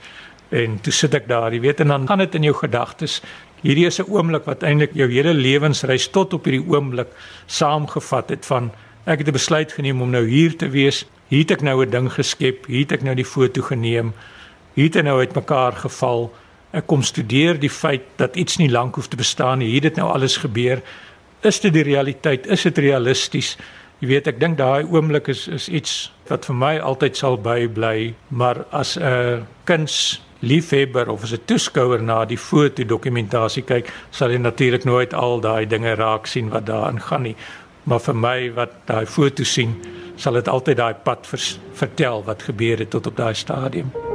En 0.51 0.81
toe 0.83 0.93
sit 0.93 1.15
ek 1.15 1.29
daar 1.31 1.55
jy 1.55 1.61
weet 1.63 1.81
en 1.85 1.93
dan 1.95 2.07
gaan 2.11 2.19
dit 2.25 2.35
in 2.35 2.49
jou 2.49 2.55
gedagtes 2.59 3.21
Hierdie 3.63 3.87
is 3.87 4.01
'n 4.01 4.09
oomblik 4.09 4.45
wat 4.45 4.63
eintlik 4.63 4.95
jou 4.95 5.11
hele 5.11 5.35
lewensreis 5.35 6.09
tot 6.09 6.33
op 6.33 6.45
hierdie 6.45 6.65
oomblik 6.69 7.09
saamgevat 7.47 8.31
het 8.31 8.47
van 8.47 8.71
ek 9.05 9.19
het 9.19 9.29
'n 9.29 9.33
besluit 9.33 9.73
geneem 9.73 10.03
om 10.03 10.11
nou 10.11 10.27
hier 10.29 10.57
te 10.57 10.69
wees. 10.69 11.05
Hier 11.29 11.41
het 11.41 11.51
ek 11.51 11.63
nou 11.63 11.85
'n 11.85 11.91
ding 11.91 12.13
geskep, 12.13 12.67
hier 12.67 12.81
het 12.81 12.93
ek 12.93 13.03
nou 13.03 13.15
die 13.15 13.25
foto 13.25 13.63
geneem. 13.63 14.13
Hier 14.75 14.91
het 14.91 15.05
nou 15.05 15.19
uitmekaar 15.19 15.73
geval. 15.73 16.33
Ek 16.73 16.87
kom 16.87 17.03
studeer 17.03 17.59
die 17.59 17.71
feit 17.71 18.03
dat 18.17 18.37
iets 18.37 18.57
nie 18.57 18.71
lank 18.71 18.95
hoef 18.95 19.09
te 19.09 19.17
bestaan 19.17 19.59
nie. 19.59 19.69
Hier 19.69 19.83
het 19.83 19.95
dit 19.95 19.97
nou 19.97 20.13
alles 20.13 20.37
gebeur. 20.37 20.83
Is 21.43 21.61
dit 21.61 21.73
die 21.73 21.83
realiteit? 21.83 22.47
Is 22.47 22.63
dit 22.63 22.79
realisties? 22.79 23.57
Jy 24.01 24.09
weet, 24.09 24.27
ek 24.27 24.41
dink 24.41 24.57
daai 24.57 24.85
oomblik 24.89 25.29
is 25.29 25.49
is 25.49 25.69
iets 25.69 26.13
wat 26.29 26.47
vir 26.49 26.55
my 26.55 26.79
altyd 26.79 27.17
sal 27.17 27.37
bybly, 27.37 28.15
maar 28.29 28.65
as 28.71 28.97
'n 28.97 29.47
kuns 29.65 30.23
liefhebber 30.41 31.09
of 31.09 31.23
as 31.23 31.33
'n 31.33 31.45
toeskouer 31.45 32.03
na 32.03 32.25
die 32.25 32.39
fotodokumentasie 32.39 33.63
kyk, 33.63 33.93
sal 34.11 34.31
jy 34.31 34.39
natuurlik 34.39 34.85
nooit 34.85 35.15
al 35.15 35.41
daai 35.41 35.67
dinge 35.67 35.95
raak 35.95 36.27
sien 36.27 36.49
wat 36.51 36.67
daarin 36.67 37.01
gaan 37.01 37.23
nie. 37.23 37.37
Maar 37.83 38.01
vir 38.01 38.15
my 38.15 38.53
wat 38.55 38.73
daai 38.87 39.07
foto 39.07 39.45
sien, 39.45 39.75
sal 40.17 40.33
dit 40.33 40.49
altyd 40.49 40.77
daai 40.77 40.95
pad 40.95 41.27
vertel 41.73 42.25
wat 42.25 42.43
gebeur 42.43 42.79
het 42.79 42.91
tot 42.91 43.07
op 43.07 43.17
daai 43.17 43.35
stadium. 43.35 44.10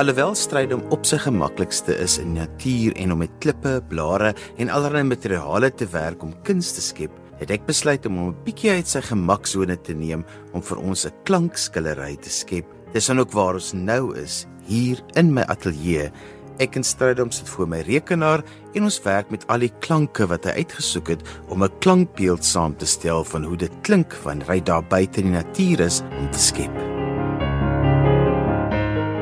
Alhoewel 0.00 0.30
strydom 0.32 0.80
op 0.94 1.02
sy 1.04 1.18
gemaklikste 1.20 1.92
is 2.00 2.14
in 2.22 2.30
natuur 2.32 2.94
en 3.02 3.10
om 3.12 3.18
met 3.20 3.32
klippe, 3.44 3.74
blare 3.90 4.30
en 4.56 4.70
allerlei 4.72 5.02
materiale 5.04 5.68
te 5.76 5.84
werk 5.92 6.22
om 6.24 6.30
kuns 6.46 6.70
te 6.72 6.80
skep, 6.80 7.12
het 7.36 7.50
ek 7.52 7.66
besluit 7.66 8.06
om 8.08 8.16
hom 8.16 8.30
'n 8.30 8.44
bietjie 8.46 8.70
uit 8.78 8.88
sy 8.88 9.02
gemaksone 9.04 9.76
te 9.76 9.92
neem 9.92 10.24
om 10.54 10.62
vir 10.62 10.78
ons 10.78 11.04
'n 11.04 11.12
klankskillery 11.24 12.16
te 12.16 12.30
skep. 12.30 12.64
Dis 12.94 13.06
dan 13.06 13.20
ook 13.20 13.32
waar 13.32 13.54
ons 13.54 13.74
nou 13.74 14.16
is, 14.16 14.46
hier 14.64 15.04
in 15.16 15.34
my 15.34 15.42
ateljee. 15.42 16.10
Ek 16.58 16.76
en 16.76 16.84
Strydom 16.84 17.30
sit 17.30 17.48
voor 17.48 17.68
my 17.68 17.80
rekenaar 17.80 18.42
en 18.74 18.82
ons 18.82 19.02
werk 19.02 19.30
met 19.30 19.46
al 19.48 19.58
die 19.58 19.72
klanke 19.80 20.26
wat 20.26 20.44
hy 20.44 20.64
uitgesoek 20.64 21.08
het 21.08 21.22
om 21.50 21.62
'n 21.62 21.78
klankbeeld 21.80 22.44
saam 22.44 22.74
te 22.74 22.86
stel 22.86 23.24
van 23.24 23.44
hoe 23.44 23.56
dit 23.56 23.72
klink 23.82 24.16
wanneer 24.24 24.48
hy 24.48 24.60
daar 24.60 24.82
buite 24.82 25.20
in 25.20 25.32
die 25.32 25.42
natuur 25.42 25.80
is 25.80 26.02
om 26.18 26.30
te 26.30 26.38
skep. 26.38 26.99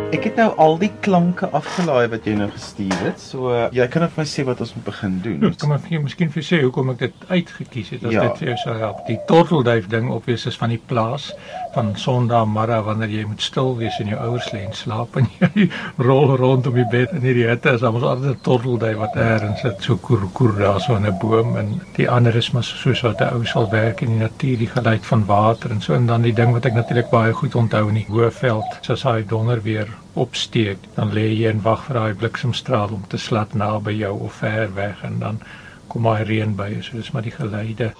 Ek 0.08 0.24
het 0.24 0.38
nou 0.40 0.46
al 0.56 0.78
die 0.80 0.88
klanke 1.04 1.50
afgelaai 1.52 2.06
wat 2.08 2.24
jy 2.24 2.32
nou 2.38 2.46
gestuur 2.48 3.00
het. 3.02 3.20
So 3.20 3.50
jy 3.76 3.84
kan 3.92 4.06
net 4.06 4.14
vir 4.14 4.22
my 4.22 4.26
sê 4.30 4.44
wat 4.48 4.62
ons 4.64 4.70
moet 4.78 4.86
begin 4.86 5.18
doen. 5.20 5.42
Ek 5.50 5.58
kan 5.60 5.68
maar 5.68 5.82
vir 5.84 5.98
jou 5.98 6.00
miskien 6.06 6.30
vir 6.32 6.46
sê 6.48 6.62
hoekom 6.62 6.94
ek 6.94 7.02
dit 7.02 7.26
uitgekies 7.28 7.90
het 7.92 8.06
as 8.08 8.14
ja. 8.16 8.22
dit 8.24 8.40
vir 8.40 8.48
jou 8.48 8.56
sou 8.62 8.76
help. 8.80 9.02
Die 9.10 9.18
tortelduif 9.28 9.90
ding 9.92 10.08
obvious 10.14 10.46
is 10.48 10.56
van 10.56 10.72
die 10.72 10.80
plaas 10.88 11.28
van 11.74 11.92
Sondagmiddag 12.00 12.86
wanneer 12.86 13.12
jy 13.12 13.26
moet 13.28 13.44
stil 13.44 13.74
wees 13.76 13.98
en 14.00 14.08
jou 14.08 14.18
ouers 14.30 14.48
lê 14.54 14.62
en 14.64 14.72
slaap 14.74 15.18
en 15.20 15.28
jy 15.42 15.68
rol 16.00 16.34
rond 16.40 16.66
om 16.70 16.80
die 16.80 16.88
bed 16.90 17.12
in 17.18 17.28
hierdie 17.28 17.46
hitte 17.50 17.76
is 17.76 17.84
ons 17.84 18.00
altyd 18.00 18.32
'n 18.32 18.42
tortelduif 18.48 18.96
wat 19.02 19.20
eers 19.20 19.60
sit 19.62 19.84
so 19.84 20.00
koer 20.08 20.24
koer 20.38 20.56
daar 20.58 20.80
so 20.80 20.96
in 20.96 21.06
'n 21.06 21.18
boom 21.20 21.56
en 21.60 21.76
die 22.00 22.08
ander 22.08 22.36
is 22.36 22.50
maar 22.56 22.64
soos 22.64 23.04
wat 23.04 23.20
'n 23.20 23.34
ou 23.36 23.44
sal 23.44 23.70
werk 23.70 24.02
in 24.02 24.16
die 24.16 24.24
natuur 24.24 24.58
die 24.64 24.72
geluid 24.72 25.06
van 25.12 25.26
water 25.26 25.70
en 25.70 25.80
so 25.80 25.94
en 25.94 26.06
dan 26.06 26.22
die 26.22 26.34
ding 26.34 26.52
wat 26.52 26.66
ek 26.66 26.74
natuurlik 26.74 27.10
baie 27.10 27.32
goed 27.32 27.54
onthou 27.54 27.88
in 27.88 28.00
die 28.00 28.08
Hoëveld 28.08 28.80
soos 28.80 29.02
hy 29.02 29.22
donder 29.22 29.62
weer 29.62 29.88
opsteek, 30.24 30.78
dan 30.94 31.12
lê 31.16 31.28
jy 31.30 31.48
en 31.50 31.62
wag 31.62 31.84
vir 31.86 31.98
daai 32.00 32.14
bliksemstraal 32.20 32.94
om 32.96 33.04
te 33.08 33.18
slat 33.18 33.54
naby 33.54 33.94
jou 33.98 34.14
of 34.28 34.40
ver 34.42 34.74
weg 34.74 35.02
en 35.06 35.18
dan 35.22 35.40
kom 35.88 36.06
hy 36.10 36.22
reën 36.28 36.56
by 36.56 36.68
jou. 36.74 36.82
So 36.82 36.96
dis 37.00 37.12
maar 37.14 37.24
die 37.26 37.34
geluide. 37.34 37.92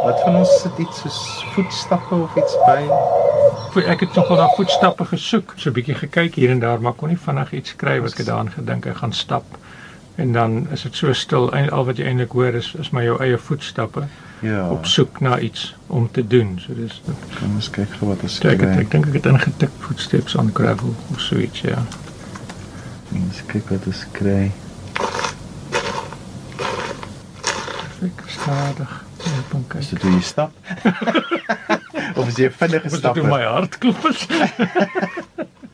Wat 0.00 0.22
van 0.24 0.36
ons 0.40 0.52
sit 0.62 0.78
iets 0.78 1.02
soos 1.02 1.18
voetstappe 1.54 2.14
of 2.14 2.36
iets 2.40 2.56
by? 2.66 2.78
Ek 3.86 4.00
het 4.06 4.16
nogal 4.18 4.40
na 4.40 4.46
voetstappe 4.56 5.04
gesoek, 5.12 5.54
so 5.56 5.70
'n 5.70 5.76
bietjie 5.76 5.94
gekyk 5.94 6.34
hier 6.34 6.50
en 6.50 6.60
daar, 6.60 6.80
maar 6.80 6.92
kon 6.92 7.08
nie 7.08 7.18
vinnig 7.18 7.52
iets 7.52 7.76
kry 7.76 8.00
wat 8.00 8.18
ek 8.18 8.26
daaraan 8.26 8.50
gedink 8.50 8.86
ek 8.86 8.96
gaan 8.96 9.12
stap. 9.12 9.44
En 10.20 10.32
dan 10.32 10.66
is 10.70 10.82
dit 10.82 10.96
so 10.96 11.12
stil, 11.12 11.52
al 11.52 11.84
wat 11.84 11.96
jy 11.96 12.04
eintlik 12.04 12.34
hoor 12.36 12.54
is 12.58 12.74
is 12.78 12.90
maar 12.92 13.06
jou 13.06 13.16
eie 13.24 13.38
voetstappe 13.38 14.02
ja. 14.44 14.68
op 14.68 14.86
soek 14.86 15.20
na 15.20 15.38
iets 15.38 15.74
om 15.86 16.10
te 16.10 16.26
doen. 16.26 16.58
So 16.60 16.76
dis 16.76 17.00
kan 17.38 17.54
ons 17.54 17.70
kyk 17.72 17.94
gou 17.96 18.10
wat 18.10 18.24
ons 18.28 18.36
kyk. 18.42 18.60
Ek, 18.66 18.82
ek 18.84 18.90
dink 18.92 19.08
ek 19.08 19.16
het 19.20 19.28
ingetik 19.32 19.72
footsteps 19.86 20.36
on 20.36 20.52
gravel 20.52 20.92
of 21.08 21.24
so 21.24 21.40
iets, 21.40 21.64
ja. 21.64 21.80
Ons 23.16 23.40
kyk 23.48 23.72
wat 23.72 23.88
ons 23.88 24.04
kry. 24.12 24.50
Ek 28.04 28.26
stadig. 28.28 28.98
Is 29.78 29.88
dit 29.88 30.02
hoe 30.02 30.12
jy 30.12 30.20
stap? 30.24 30.52
of 32.18 32.28
is 32.28 32.38
jy 32.40 32.52
vinnig 32.60 32.84
gestap? 32.86 33.16
Dit 33.16 33.24
my 33.24 33.42
hart 33.44 33.80
klop. 33.80 34.04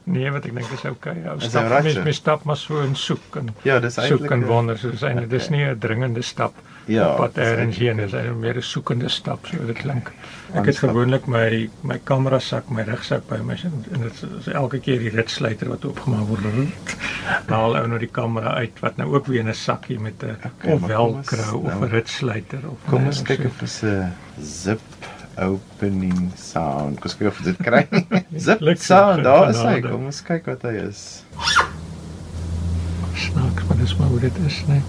Nee, 0.07 0.31
wat 0.31 0.45
ek 0.47 0.53
dink 0.55 0.71
is 0.71 0.85
okay. 0.87 1.17
Ou 1.27 1.35
stap 1.43 1.73
mens 1.83 1.97
met 2.07 2.15
stap 2.15 2.45
maar 2.47 2.59
so 2.61 2.79
en 2.79 2.95
soek 2.95 3.41
en 3.41 3.49
Ja, 3.67 3.81
dis 3.83 3.97
eintlik 3.99 4.29
soek 4.29 4.35
en 4.37 4.45
wonder, 4.47 4.79
so 4.79 4.95
dis 4.95 5.03
eintlik 5.03 5.33
dis 5.33 5.49
nie 5.51 5.65
'n 5.67 5.79
dringende 5.83 6.23
stap. 6.23 6.55
Ja. 6.87 7.09
Wat 7.19 7.39
erns 7.43 7.81
hier 7.83 7.99
is, 7.99 8.13
is 8.13 8.29
meer 8.39 8.57
'n 8.57 8.63
soekende 8.63 9.09
stap, 9.11 9.47
so 9.51 9.67
dit 9.67 9.77
klink. 9.77 10.13
Ek 10.55 10.67
het 10.71 10.79
gewoonlik 10.79 11.27
my 11.27 11.69
my 11.83 11.99
kamera 11.99 12.39
sak, 12.39 12.71
my 12.71 12.85
rugsak 12.87 13.27
by 13.27 13.41
my 13.43 13.59
en 13.65 13.83
dit 14.05 14.23
is 14.39 14.47
elke 14.47 14.79
keer 14.79 14.99
die 14.99 15.11
ritsluiter 15.11 15.69
wat 15.69 15.85
oopgemaak 15.85 16.29
word. 16.29 16.47
Haal 17.51 17.77
ou 17.77 17.87
nou 17.87 17.99
die 17.99 18.13
kamera 18.13 18.55
uit 18.55 18.79
wat 18.81 18.97
nou 18.97 19.11
ook 19.15 19.27
weer 19.27 19.41
in 19.41 19.49
'n 19.49 19.55
sakkie 19.55 19.99
met 19.99 20.23
'n 20.23 20.39
okay, 20.47 20.73
of 20.73 20.87
velcro 20.87 21.59
of 21.59 21.81
'n 21.81 21.91
ritsluiter 21.91 22.63
of 22.71 22.79
Kom 22.87 23.07
ons 23.07 23.23
kyk 23.23 23.45
of 23.45 23.59
dit 23.59 23.83
'n 23.83 24.13
zip 24.41 24.81
opening 25.39 26.33
sound. 26.37 27.01
Kom 27.01 27.11
kyk 27.17 27.29
of 27.29 27.41
dit 27.45 27.57
kry. 27.57 27.85
Zip 28.37 28.63
sound, 28.79 29.25
daar 29.25 29.51
is 29.51 29.61
hy. 29.61 29.81
Kom 29.85 30.09
ons 30.09 30.23
kyk 30.27 30.49
wat 30.51 30.65
hy 30.69 30.75
is. 30.87 31.03
Snaaks, 33.17 33.65
maar 33.69 33.79
dis 33.81 33.97
maar 33.97 34.09
hoe 34.13 34.21
dit 34.21 34.41
is, 34.47 34.63
né? 34.69 34.81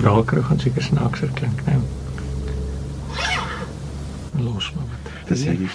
Dalk 0.00 0.32
gaan 0.46 0.60
seker 0.62 0.82
snaakser 0.82 1.30
klink, 1.34 1.64
né? 1.66 1.80
Los 4.40 4.72
maar 4.74 4.86
wat. 4.90 5.12
Dis 5.28 5.44
hy 5.44 5.56
hier. 5.60 5.74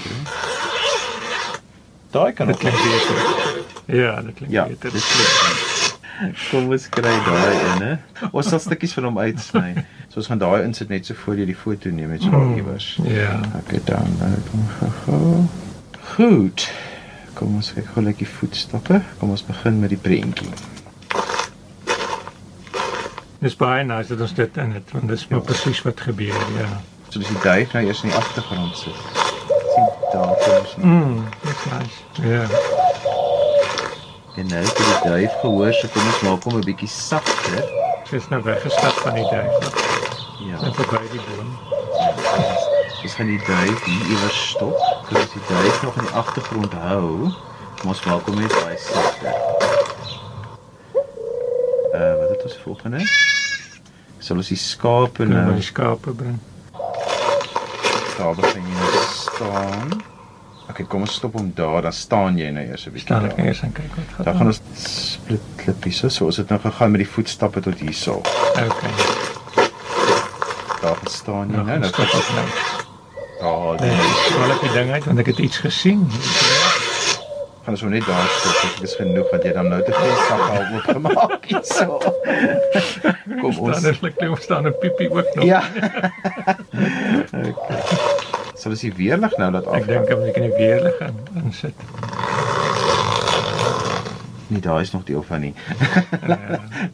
Daai 2.15 2.31
kan 2.33 2.49
ook 2.49 2.59
klink 2.59 2.75
beter. 2.75 3.17
Ja, 3.85 4.21
dit 4.21 4.33
klink 4.39 4.51
ja, 4.51 4.65
beter. 4.67 4.91
Dit 4.91 5.03
klink. 5.03 5.84
Kom 6.49 6.69
ons 6.71 6.87
kry 6.89 7.13
daai 7.25 7.55
hè. 7.81 7.91
Ons 8.31 8.49
sal 8.51 8.61
stukkies 8.63 8.93
van 8.95 9.09
hom 9.09 9.17
uitsny. 9.19 9.83
So 10.09 10.21
ons 10.21 10.29
gaan 10.31 10.39
daai 10.39 10.63
insit 10.63 10.91
net 10.93 11.07
so 11.09 11.17
voor 11.25 11.41
jy 11.41 11.49
die 11.49 11.57
foto 11.59 11.91
neem 11.91 12.13
met 12.13 12.23
jou 12.23 12.31
hmm, 12.31 12.55
iewers. 12.59 12.93
Ja. 13.03 13.35
Okay, 13.61 13.81
dan 13.89 14.07
dan 14.21 14.37
kom 14.49 14.63
gou. 14.77 15.31
Goed. 16.15 16.69
Kom 17.35 17.57
ons 17.59 17.73
kyk 17.75 17.89
gou 17.91 18.05
net 18.05 18.21
die 18.21 18.29
voetstappe. 18.29 19.01
Kom 19.19 19.35
ons 19.35 19.43
begin 19.43 19.81
met 19.81 19.91
die 19.91 19.99
prentjie. 19.99 20.51
Dis 23.43 23.57
baie 23.59 23.83
nice 23.83 24.09
dat 24.13 24.23
ons 24.25 24.33
dit 24.33 24.57
in 24.63 24.71
het, 24.73 24.93
want 24.95 25.11
dis 25.11 25.27
maar 25.29 25.41
ja. 25.41 25.45
presies 25.51 25.81
wat 25.85 25.99
gebeur, 26.01 26.47
ja. 26.55 26.69
So 27.11 27.19
dis 27.19 27.29
die 27.29 27.43
duif 27.43 27.75
nou 27.75 27.83
eers 27.85 28.01
in 28.01 28.09
die 28.09 28.17
agtergrond 28.17 28.79
sit. 28.79 29.03
Sien 29.75 29.91
daar 30.15 30.33
kom 30.39 30.55
ons. 30.61 30.79
Mm, 30.81 31.21
dis 31.43 31.67
nice. 31.75 32.01
Ja. 32.23 32.41
Yeah. 32.47 32.74
En 34.35 34.47
nou 34.47 34.63
het 34.63 34.77
die 34.77 35.09
duif 35.09 35.39
gehoor, 35.39 35.73
so 35.73 35.87
kom 35.87 36.05
ons 36.05 36.21
maak 36.27 36.43
hom 36.43 36.55
'n 36.59 36.65
bietjie 36.67 36.89
sagter. 36.91 37.63
Sy's 38.09 38.27
nou 38.29 38.41
weggestap 38.43 38.91
van 39.03 39.13
die 39.13 39.27
duif. 39.29 39.69
Ja. 40.39 40.57
En 40.59 40.73
verby 40.73 40.99
die 41.11 41.21
boom. 41.27 41.51
Dis 43.01 43.13
gaan 43.13 43.25
die 43.25 43.41
duif 43.47 43.83
hier 43.83 44.05
iewers 44.09 44.49
stop. 44.49 44.75
As 45.09 45.31
die 45.31 45.41
duif 45.47 45.81
nog 45.83 45.95
in 45.95 46.01
die 46.01 46.13
agtergrond 46.13 46.73
hou, 46.73 47.31
kom 47.79 47.89
ons 47.89 48.03
maak 48.05 48.25
hom 48.25 48.35
net 48.39 48.51
baie 48.63 48.77
sagter. 48.77 49.33
Uh, 51.93 52.13
wat 52.19 52.29
het 52.29 52.43
ons 52.43 52.57
volgende? 52.63 53.07
Sal 54.19 54.35
ons 54.35 54.47
die 54.47 54.57
skape 54.57 55.25
nou 55.25 55.53
die 55.53 55.63
skape 55.63 56.11
bring? 56.11 56.39
Daar 58.17 58.35
begin 58.35 58.67
jy 58.67 58.75
nou 58.75 59.05
staan. 59.13 60.14
Okay, 60.69 60.85
kom 60.89 61.01
ons 61.05 61.13
stop 61.13 61.33
hom 61.37 61.51
daar, 61.55 61.81
dan 61.81 61.93
staan 61.93 62.37
jy 62.37 62.49
nou 62.51 62.63
eers 62.65 62.85
'n 62.87 62.91
bietjie 62.91 63.07
Staan 63.07 63.25
ek 63.25 63.35
daar. 63.37 63.45
eers 63.45 63.61
en 63.61 63.71
kyk 63.71 63.95
wat 63.95 64.05
gaan. 64.15 64.25
Dan 64.25 64.35
gaan 64.37 64.47
ons 64.47 64.61
split 64.73 65.41
klippies 65.55 65.97
so. 65.97 66.09
So 66.09 66.25
ons 66.25 66.37
het 66.37 66.49
nou 66.49 66.59
gegaan 66.59 66.91
met 66.91 66.99
die 66.99 67.09
voetstappe 67.09 67.59
tot 67.61 67.79
hierso. 67.79 68.13
Okay. 68.53 68.91
Daar 70.81 70.97
staan 71.09 71.49
jy 71.49 71.55
Nou, 71.55 71.65
nou. 71.65 71.79
Nou 71.79 71.87
stop 71.91 72.05
ek 72.05 72.29
nou. 72.35 72.47
daar. 73.39 73.81
Nee, 73.81 73.97
swaal 74.29 74.51
ek 74.51 74.61
die 74.61 74.71
ding 74.73 74.91
uit 74.91 75.05
want 75.05 75.19
ek 75.19 75.25
het 75.25 75.37
iets 75.39 75.57
gesien. 75.57 76.07
gaan 77.65 77.73
ons 77.73 77.81
hom 77.81 77.89
net 77.89 78.05
daar 78.05 78.27
stop. 78.39 78.75
Dit 78.79 78.89
is 78.89 78.95
genoeg 78.95 79.29
dat 79.31 79.43
jy 79.43 79.51
dan 79.53 79.67
nou 79.69 79.81
te 79.83 79.91
veel 79.91 80.15
sakke 80.27 80.51
al 80.51 80.65
oopgemaak 80.75 81.45
hierso. 81.49 81.97
Kom 83.41 83.51
Staan 83.53 83.65
ons. 83.73 83.83
er 83.83 83.97
like 84.01 84.29
ons 84.29 84.41
staan 84.43 84.67
'n 84.67 84.73
piepie 84.79 85.09
ook 85.11 85.35
nog. 85.35 85.45
Ja. 85.45 85.63
okay. 87.33 88.04
Sal 88.65 88.73
ons 88.73 88.81
die 88.81 88.95
weerlig 88.97 89.33
nou 89.37 89.47
laat 89.53 89.67
af? 89.69 89.75
Ek 89.77 89.83
dink 89.85 90.07
ek 90.09 90.31
kan 90.33 90.45
die 90.47 90.55
weerlig 90.57 90.95
in 91.05 91.17
insit. 91.37 91.81
Nee, 94.47 94.61
daar 94.65 94.81
is 94.81 94.89
nog 94.95 95.03
deel 95.05 95.21
van 95.27 95.43
nie. 95.45 95.51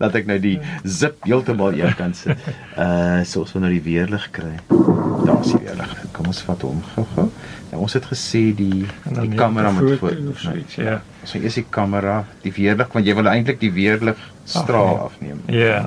Laat 0.01 0.17
ek 0.19 0.27
nou 0.27 0.35
die 0.43 0.57
zip 0.83 1.23
heeltemal 1.23 1.77
een 1.79 1.95
kant 1.95 2.19
sit. 2.19 2.43
Uh 2.75 3.23
so 3.23 3.45
ons 3.45 3.55
wil 3.55 3.63
nou 3.63 3.71
die 3.71 3.85
weerlig 3.87 4.27
kry. 4.35 4.51
Daar's 4.67 5.53
die 5.53 5.61
weerlig. 5.63 5.95
Kom 6.11 6.27
ons 6.33 6.43
vat 6.49 6.67
hom 6.67 6.83
gou-gou. 6.89 7.29
Nou 7.71 7.81
ons 7.87 7.95
het 7.95 8.11
gesê 8.11 8.43
die 8.51 8.83
die 9.07 9.31
kamera 9.39 9.71
moet 9.71 9.95
voor. 10.03 10.19
zoiets, 10.43 10.75
ja. 10.75 10.97
So 11.23 11.39
eers 11.39 11.55
die 11.61 11.67
kamera, 11.71 12.25
die 12.43 12.51
weerlig 12.59 12.91
want 12.91 13.07
jy 13.07 13.15
wil 13.15 13.31
eintlik 13.31 13.63
die 13.63 13.71
weerlig 13.79 14.19
straal 14.43 15.05
afneem. 15.07 15.39
Ja. 15.47 15.85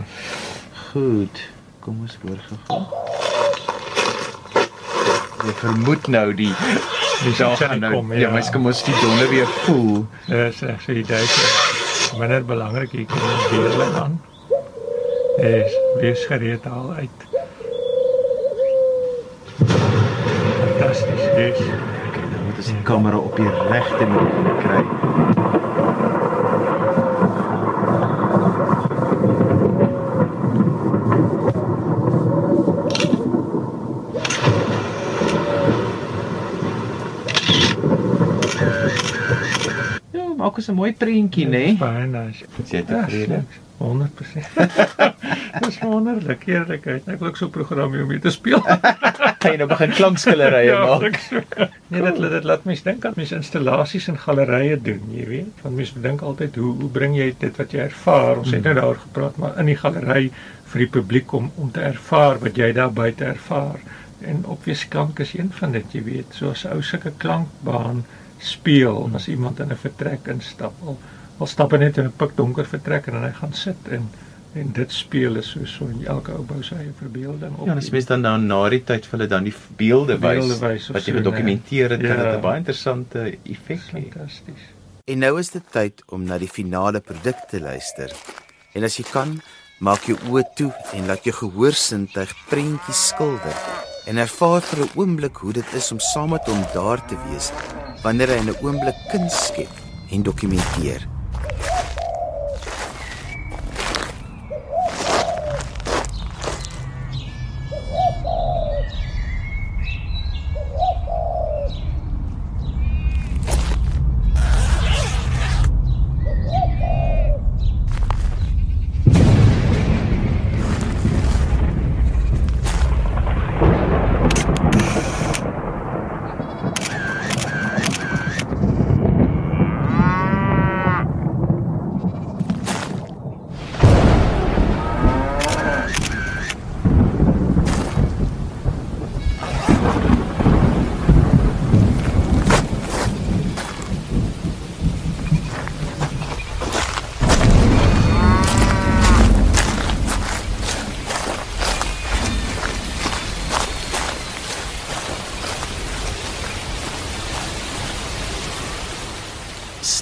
Goed. 0.95 1.45
Kom 1.85 2.01
ons 2.09 2.17
hoor 2.25 2.41
gou-gou. 2.49 3.54
Ek 5.49 5.59
vermoed 5.61 6.07
nou 6.09 6.33
die 6.35 6.53
Die 7.25 7.33
daar 7.39 7.57
gaan 7.57 7.79
nou. 7.81 7.93
kom, 7.95 8.13
Ja, 8.13 8.19
ja. 8.29 8.37
ek 8.39 8.53
kom 8.53 8.67
ons 8.67 8.83
die 8.85 8.95
donder 9.01 9.29
weer 9.31 9.47
voel. 9.65 10.07
Dis 10.27 10.61
reg 10.61 10.81
so 10.83 10.93
die. 10.93 11.05
Maar 12.19 12.29
net 12.29 12.47
belangrik 12.47 12.91
hier 12.93 13.07
kom 13.07 13.21
die 13.51 13.61
weerlig 13.61 13.95
aan. 14.03 14.21
Is 15.39 15.77
wees 16.01 16.25
gereed 16.31 16.67
al 16.71 16.93
uit. 16.99 17.25
Fantasties, 20.61 21.25
dis. 21.37 21.59
Kyk, 22.15 22.21
nou 22.31 22.45
moet 22.47 22.57
ons 22.63 22.67
die 22.73 22.83
kamera 22.87 23.17
op 23.19 23.37
die 23.37 23.51
regte 23.71 24.07
manier 24.07 24.55
kry. 24.63 24.83
Ja, 40.13 40.27
maak 40.55 40.63
ons 40.63 40.69
'n 40.71 40.75
mooi 40.79 40.93
prentjie, 40.95 41.47
né? 41.49 41.75
Baie 41.79 42.07
nice. 42.07 42.45
Is 42.63 42.71
jy 42.71 42.79
Ja, 42.79 42.85
tevrede? 43.05 43.43
sliks. 43.43 43.63
100%. 43.85 45.65
Dis 45.67 45.79
wonderlik, 45.83 46.47
eerlikheid. 46.47 47.03
Ek 47.11 47.19
wil 47.19 47.29
ook 47.29 47.37
so 47.37 47.47
'n 47.47 47.51
program 47.51 47.93
hê 47.93 48.03
om 48.03 48.09
mee 48.09 48.19
te 48.21 48.31
speel. 48.31 48.61
Kan 49.43 49.51
jy 49.53 49.57
nou 49.59 49.67
begin 49.69 49.91
klankskillerye 49.91 50.73
maak? 50.87 51.03
ek 51.03 51.19
so. 51.19 51.41
Nee, 51.91 52.01
dit 52.03 52.17
dit 52.31 52.45
laat 52.45 52.65
mens 52.65 52.83
dink 52.83 53.05
aan 53.05 53.13
mens 53.17 53.33
installasies 53.33 54.09
in 54.09 54.17
gallerye 54.19 54.79
doen, 54.81 55.03
jy 55.11 55.27
weet. 55.27 55.63
Want 55.63 55.77
mens 55.77 55.93
dink 55.93 56.23
altyd 56.23 56.55
hoe 56.57 56.75
hoe 56.81 56.89
bring 56.91 57.17
jy 57.17 57.35
dit 57.39 57.57
wat 57.57 57.73
jy 57.73 57.81
ervaar? 57.81 58.39
Ons 58.39 58.51
het 58.53 58.63
nou 58.65 58.75
daaroor 58.75 58.97
gepraat, 59.03 59.37
maar 59.37 59.59
in 59.59 59.67
die 59.67 59.77
galery 59.77 60.31
vir 60.71 60.79
die 60.79 60.87
publiek 60.91 61.33
om 61.33 61.51
om 61.57 61.71
te 61.71 61.81
ervaar 61.81 62.39
wat 62.39 62.57
jy 62.57 62.73
daar 62.73 62.93
buite 62.93 63.25
ervaar. 63.25 63.79
En 64.25 64.45
obvious 64.47 64.89
klank 64.89 65.19
is 65.19 65.35
een 65.37 65.53
van 65.53 65.73
dit, 65.73 65.93
jy 65.93 66.03
weet. 66.03 66.35
So 66.35 66.51
as 66.51 66.65
'n 66.65 66.73
ou 66.77 66.83
sulke 66.83 67.13
klankbaan 67.17 68.05
speel 68.39 69.11
as 69.15 69.29
iemand 69.29 69.61
in 69.61 69.73
'n 69.73 69.77
vertrek 69.77 70.27
instap. 70.27 70.75
Al, 70.85 70.99
al 71.39 71.47
stap 71.47 71.71
hy 71.71 71.79
net 71.79 71.99
in 71.99 72.05
'n 72.05 72.17
pikdonker 72.17 72.67
vertrek 72.67 73.07
en 73.07 73.13
dan 73.13 73.25
hy 73.25 73.33
gaan 73.33 73.53
sit 73.53 73.89
en 73.89 74.09
en 74.55 74.73
dit 74.73 74.93
speel 74.93 75.37
is 75.37 75.49
so 75.51 75.65
so 75.65 75.87
in 75.87 76.07
elke 76.07 76.33
ou 76.33 76.43
bou 76.47 76.63
sy 76.63 76.75
eie 76.75 76.93
verbeelding 76.99 77.57
op. 77.59 77.67
Ja, 77.67 77.75
as 77.75 77.91
mens 77.91 78.07
dan 78.07 78.21
nou 78.21 78.39
na 78.39 78.69
die 78.69 78.85
tyd 78.85 79.07
vir 79.07 79.19
hulle 79.19 79.29
dan 79.29 79.45
die 79.45 79.55
beelde 79.77 80.19
wys 80.19 80.61
wat 80.61 80.71
jy 80.71 81.13
so, 81.13 81.17
gedokumenteer 81.19 81.91
het, 81.91 82.03
nee. 82.03 82.09
kan 82.09 82.23
dit 82.23 82.27
Ja. 82.27 82.37
'n 82.37 82.41
baie 82.41 82.59
interessante 82.59 83.39
effek 83.43 83.81
hê. 83.81 84.03
fantasties. 84.03 84.63
En 85.05 85.19
nou 85.19 85.39
is 85.39 85.51
dit 85.51 85.63
tyd 85.71 86.03
om 86.07 86.25
na 86.25 86.39
die 86.39 86.49
finale 86.49 87.01
produk 87.01 87.37
te 87.51 87.61
luister. 87.61 88.13
En 88.75 88.85
as 88.85 88.97
jy 88.97 89.05
kan, 89.11 89.43
maak 89.81 90.07
jou 90.07 90.19
oë 90.31 90.45
toe 90.55 90.73
en 90.93 91.07
laat 91.07 91.25
jou 91.25 91.35
gehoorsintuig 91.35 92.35
prentjies 92.49 93.07
skilder 93.09 93.94
en 94.07 94.17
ervaar 94.17 94.63
vir 94.63 94.85
'n 94.85 94.91
oomblik 94.95 95.37
hoe 95.37 95.53
dit 95.53 95.69
is 95.75 95.93
om 95.93 96.01
saam 96.01 96.31
met 96.31 96.47
hom 96.47 96.63
daar 96.75 97.01
te 97.07 97.17
wees 97.29 97.51
wanneer 98.03 98.29
hy 98.29 98.41
'n 98.41 98.57
oomblik 98.63 98.99
kuns 99.11 99.47
skep 99.47 99.73
en 100.11 100.23
dokumenteer. 100.23 101.14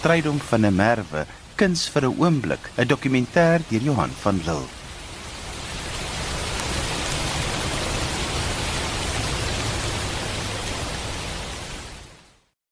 Strydom 0.02 0.40
van 0.50 0.64
'n 0.66 0.74
merwe, 0.74 1.22
kuns 1.58 1.82
vir 1.92 2.04
'n 2.06 2.16
oomblik, 2.18 2.62
'n 2.76 2.90
dokumentêr 2.92 3.58
deur 3.68 3.82
Johan 3.86 4.10
van 4.22 4.38
Lille. 4.46 4.81